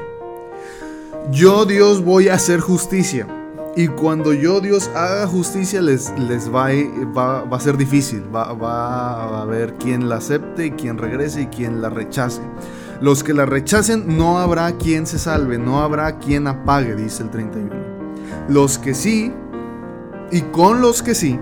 Yo 1.32 1.64
Dios 1.64 2.04
voy 2.04 2.28
a 2.28 2.34
hacer 2.34 2.60
justicia. 2.60 3.26
Y 3.74 3.88
cuando 3.88 4.32
yo 4.32 4.60
Dios 4.60 4.92
haga 4.94 5.26
justicia 5.26 5.82
les, 5.82 6.16
les 6.20 6.54
va, 6.54 6.68
va, 7.18 7.42
va 7.42 7.56
a 7.56 7.60
ser 7.60 7.76
difícil. 7.76 8.22
Va, 8.32 8.52
va 8.52 9.24
a 9.24 9.42
haber 9.42 9.74
quien 9.74 10.08
la 10.08 10.18
acepte 10.18 10.66
y 10.66 10.70
quien 10.70 10.98
regrese 10.98 11.42
y 11.42 11.46
quien 11.46 11.82
la 11.82 11.90
rechace. 11.90 12.42
Los 13.00 13.24
que 13.24 13.34
la 13.34 13.44
rechacen 13.44 14.16
no 14.16 14.38
habrá 14.38 14.70
quien 14.76 15.08
se 15.08 15.18
salve, 15.18 15.58
no 15.58 15.80
habrá 15.80 16.20
quien 16.20 16.46
apague, 16.46 16.94
dice 16.94 17.24
el 17.24 17.30
31. 17.30 17.74
Los 18.48 18.78
que 18.78 18.94
sí, 18.94 19.32
y 20.30 20.42
con 20.42 20.80
los 20.80 21.02
que 21.02 21.16
sí, 21.16 21.36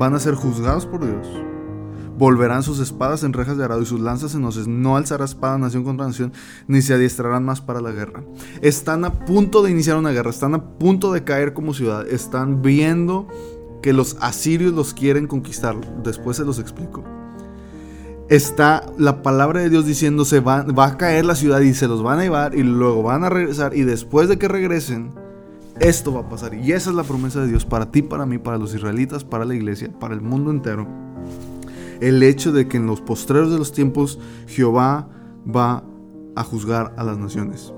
van 0.00 0.14
a 0.14 0.18
ser 0.18 0.34
juzgados 0.34 0.86
por 0.86 1.04
Dios. 1.04 1.28
Volverán 2.16 2.62
sus 2.62 2.80
espadas 2.80 3.22
en 3.22 3.34
rejas 3.34 3.58
de 3.58 3.64
arado 3.64 3.82
y 3.82 3.86
sus 3.86 4.00
lanzas 4.00 4.34
en 4.34 4.42
hoces. 4.46 4.66
No 4.66 4.96
alzará 4.96 5.26
espada 5.26 5.58
nación 5.58 5.84
contra 5.84 6.06
nación, 6.06 6.32
ni 6.66 6.80
se 6.80 6.94
adiestrarán 6.94 7.44
más 7.44 7.60
para 7.60 7.82
la 7.82 7.90
guerra. 7.90 8.24
Están 8.62 9.04
a 9.04 9.26
punto 9.26 9.62
de 9.62 9.70
iniciar 9.70 9.98
una 9.98 10.10
guerra, 10.10 10.30
están 10.30 10.54
a 10.54 10.78
punto 10.78 11.12
de 11.12 11.22
caer 11.22 11.52
como 11.52 11.74
ciudad. 11.74 12.08
Están 12.08 12.62
viendo 12.62 13.28
que 13.82 13.92
los 13.92 14.16
asirios 14.20 14.72
los 14.72 14.94
quieren 14.94 15.26
conquistar. 15.26 15.76
Después 16.02 16.38
se 16.38 16.46
los 16.46 16.58
explico. 16.58 17.04
Está 18.30 18.86
la 18.96 19.22
palabra 19.22 19.60
de 19.60 19.68
Dios 19.68 19.84
diciéndose 19.84 20.40
va, 20.40 20.62
va 20.62 20.86
a 20.86 20.96
caer 20.96 21.26
la 21.26 21.34
ciudad 21.34 21.60
y 21.60 21.74
se 21.74 21.88
los 21.88 22.02
van 22.02 22.20
a 22.20 22.22
llevar 22.22 22.54
y 22.54 22.62
luego 22.62 23.02
van 23.02 23.24
a 23.24 23.28
regresar 23.28 23.76
y 23.76 23.82
después 23.82 24.30
de 24.30 24.38
que 24.38 24.48
regresen 24.48 25.12
esto 25.80 26.12
va 26.12 26.20
a 26.20 26.28
pasar. 26.28 26.54
Y 26.54 26.72
esa 26.72 26.90
es 26.90 26.96
la 26.96 27.02
promesa 27.02 27.40
de 27.40 27.48
Dios 27.48 27.64
para 27.64 27.90
ti, 27.90 28.02
para 28.02 28.26
mí, 28.26 28.38
para 28.38 28.58
los 28.58 28.74
israelitas, 28.74 29.24
para 29.24 29.44
la 29.44 29.54
iglesia, 29.54 29.90
para 29.98 30.14
el 30.14 30.20
mundo 30.20 30.50
entero. 30.50 30.86
El 32.00 32.22
hecho 32.22 32.52
de 32.52 32.68
que 32.68 32.76
en 32.76 32.86
los 32.86 33.00
postreros 33.00 33.50
de 33.50 33.58
los 33.58 33.72
tiempos 33.72 34.18
Jehová 34.46 35.08
va 35.44 35.84
a 36.36 36.44
juzgar 36.44 36.94
a 36.96 37.04
las 37.04 37.18
naciones. 37.18 37.72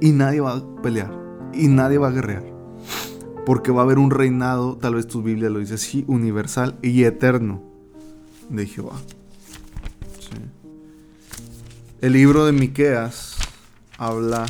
Y 0.00 0.12
nadie 0.12 0.40
va 0.40 0.56
a 0.56 0.82
pelear. 0.82 1.10
Y 1.52 1.68
nadie 1.68 1.98
va 1.98 2.08
a 2.08 2.12
guerrear. 2.12 2.44
Porque 3.44 3.72
va 3.72 3.80
a 3.80 3.84
haber 3.84 3.98
un 3.98 4.10
reinado, 4.10 4.76
tal 4.76 4.94
vez 4.94 5.06
tu 5.06 5.22
Biblia 5.22 5.48
lo 5.48 5.58
dice 5.58 5.74
así, 5.74 6.04
universal 6.06 6.78
y 6.82 7.04
eterno 7.04 7.62
de 8.50 8.66
Jehová. 8.66 8.92
El 12.00 12.12
libro 12.12 12.44
de 12.44 12.52
Miqueas 12.52 13.36
habla 13.96 14.46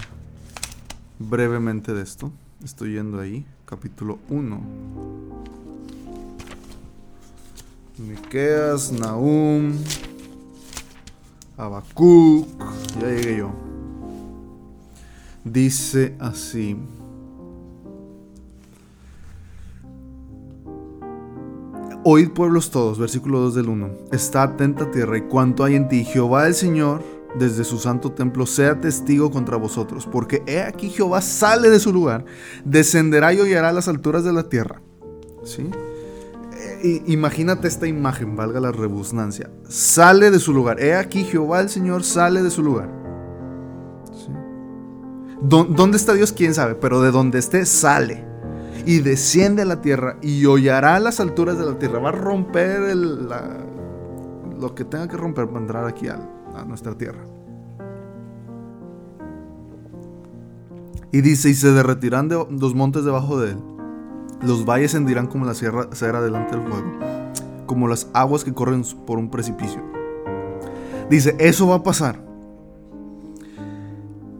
brevemente 1.18 1.94
de 1.94 2.02
esto. 2.02 2.32
Estoy 2.64 2.94
yendo 2.94 3.20
ahí, 3.20 3.46
capítulo 3.64 4.18
1. 4.30 4.60
Miqueas, 7.98 8.92
Nahum, 8.92 9.72
Habacuc, 11.56 12.46
ya 13.00 13.08
llegué 13.08 13.38
yo. 13.38 13.50
Dice 15.44 16.14
así. 16.20 16.76
Oíd 22.04 22.30
pueblos 22.30 22.70
todos, 22.70 22.98
versículo 22.98 23.40
2 23.40 23.56
del 23.56 23.68
1. 23.68 23.90
Está 24.12 24.44
atenta 24.44 24.90
tierra 24.90 25.18
y 25.18 25.22
cuanto 25.22 25.64
hay 25.64 25.74
en 25.74 25.88
ti, 25.88 26.04
Jehová 26.04 26.46
el 26.46 26.54
Señor, 26.54 27.02
desde 27.36 27.64
su 27.64 27.78
santo 27.78 28.12
templo, 28.12 28.46
sea 28.46 28.80
testigo 28.80 29.30
contra 29.30 29.56
vosotros, 29.56 30.08
porque 30.10 30.42
he 30.46 30.62
aquí 30.62 30.90
Jehová 30.90 31.20
sale 31.20 31.70
de 31.70 31.80
su 31.80 31.92
lugar, 31.92 32.24
descenderá 32.64 33.32
y 33.32 33.40
hollará 33.40 33.68
a 33.68 33.72
las 33.72 33.88
alturas 33.88 34.24
de 34.24 34.32
la 34.32 34.48
tierra. 34.48 34.80
¿Sí? 35.44 35.70
Eh, 36.82 37.02
imagínate 37.06 37.68
esta 37.68 37.86
imagen, 37.86 38.36
valga 38.36 38.60
la 38.60 38.72
rebusnancia. 38.72 39.50
Sale 39.68 40.30
de 40.30 40.38
su 40.38 40.52
lugar. 40.52 40.80
He 40.80 40.94
aquí 40.94 41.24
Jehová 41.24 41.60
el 41.60 41.68
Señor 41.68 42.04
sale 42.04 42.42
de 42.42 42.50
su 42.50 42.62
lugar. 42.62 42.90
¿Sí? 44.12 44.32
¿Dónde 45.42 45.96
está 45.96 46.14
Dios? 46.14 46.32
¿Quién 46.32 46.54
sabe? 46.54 46.74
Pero 46.74 47.00
de 47.00 47.10
donde 47.10 47.38
esté, 47.38 47.64
sale 47.64 48.26
y 48.86 49.00
desciende 49.00 49.62
a 49.62 49.64
la 49.66 49.80
tierra 49.80 50.16
y 50.22 50.46
hollará 50.46 50.98
las 50.98 51.20
alturas 51.20 51.58
de 51.58 51.66
la 51.66 51.78
tierra. 51.78 51.98
Va 51.98 52.08
a 52.08 52.12
romper 52.12 52.96
lo 52.96 54.74
que 54.74 54.84
tenga 54.84 55.08
que 55.08 55.16
romper 55.16 55.46
para 55.46 55.60
entrar 55.60 55.86
aquí 55.86 56.08
nuestra 56.64 56.96
tierra. 56.96 57.24
Y 61.10 61.22
dice, 61.22 61.48
y 61.48 61.54
se 61.54 61.72
derretirán 61.72 62.28
de 62.28 62.46
los 62.50 62.74
montes 62.74 63.04
debajo 63.04 63.40
de 63.40 63.52
él. 63.52 63.58
Los 64.42 64.64
valles 64.64 64.94
hendirán 64.94 65.26
como 65.26 65.46
la 65.46 65.54
sierra, 65.54 65.88
cera 65.92 66.20
delante 66.20 66.54
del 66.54 66.66
fuego, 66.66 66.86
como 67.66 67.88
las 67.88 68.08
aguas 68.12 68.44
que 68.44 68.52
corren 68.52 68.82
por 69.06 69.18
un 69.18 69.30
precipicio. 69.30 69.82
Dice, 71.10 71.34
eso 71.38 71.66
va 71.66 71.76
a 71.76 71.82
pasar. 71.82 72.22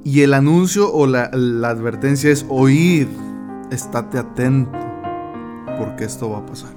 Y 0.05 0.21
el 0.21 0.35
anuncio 0.35 0.93
o 0.93 1.07
la, 1.07 1.31
la 1.33 1.71
advertencia 1.71 2.31
es 2.31 2.47
oír 2.49 3.09
estate 3.71 4.19
atento, 4.19 4.79
porque 5.79 6.05
esto 6.05 6.31
va 6.31 6.39
a 6.39 6.47
pasar. 6.47 6.71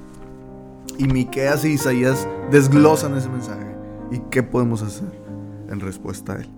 Y 0.97 1.05
Miqueas 1.05 1.65
y 1.65 1.73
Isaías 1.73 2.27
desglosan 2.49 3.15
ese 3.15 3.29
mensaje. 3.29 3.75
¿Y 4.11 4.19
qué 4.29 4.43
podemos 4.43 4.81
hacer 4.81 5.20
en 5.71 5.79
respuesta 5.79 6.33
a 6.33 6.41
él? 6.41 6.49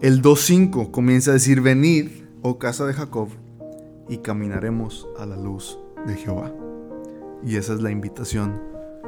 El 0.00 0.22
2.5 0.22 0.90
comienza 0.90 1.32
a 1.32 1.34
decir, 1.34 1.60
venid, 1.60 2.08
oh 2.42 2.58
casa 2.58 2.86
de 2.86 2.94
Jacob, 2.94 3.28
y 4.08 4.18
caminaremos 4.18 5.08
a 5.18 5.26
la 5.26 5.36
luz 5.36 5.78
de 6.06 6.14
Jehová. 6.14 6.52
Y 7.44 7.56
esa 7.56 7.74
es 7.74 7.82
la 7.82 7.90
invitación 7.90 8.60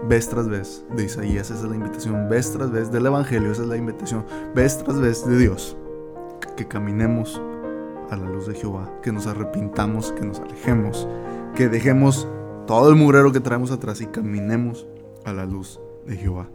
vez 0.09 0.29
tras 0.29 0.49
vez 0.49 0.85
de 0.97 1.05
Isaías, 1.05 1.51
esa 1.51 1.65
es 1.65 1.71
la 1.71 1.77
invitación 1.77 2.29
vez 2.29 2.53
tras 2.53 2.71
vez 2.71 2.91
del 2.91 3.07
Evangelio, 3.07 3.53
esa 3.53 3.63
es 3.63 3.69
la 3.69 3.77
invitación 3.77 4.25
vez 4.55 4.79
tras 4.79 4.99
vez 5.01 5.27
de 5.27 5.39
Dios, 5.39 5.77
que 6.57 6.67
caminemos 6.67 7.41
a 8.11 8.17
la 8.17 8.29
luz 8.29 8.47
de 8.47 8.55
Jehová, 8.55 8.93
que 9.03 9.13
nos 9.13 9.27
arrepintamos, 9.27 10.13
que 10.13 10.25
nos 10.25 10.41
alejemos, 10.41 11.07
que 11.55 11.69
dejemos 11.69 12.27
todo 12.67 12.91
el 12.91 12.97
murero 12.97 13.33
que 13.33 13.41
traemos 13.41 13.71
atrás 13.71 14.01
y 14.01 14.07
caminemos 14.07 14.87
a 15.25 15.33
la 15.33 15.45
luz 15.45 15.81
de 16.07 16.17
Jehová. 16.17 16.49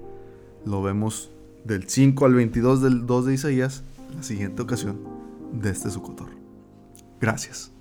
Lo 0.65 0.81
vemos 0.81 1.31
del 1.65 1.89
5 1.89 2.25
al 2.25 2.33
22 2.35 2.81
del 2.81 3.05
2 3.05 3.25
de 3.25 3.33
Isaías, 3.33 3.83
la 4.15 4.23
siguiente 4.23 4.61
ocasión 4.61 4.99
de 5.51 5.71
este 5.71 5.89
Sucotor. 5.89 6.29
Gracias. 7.19 7.71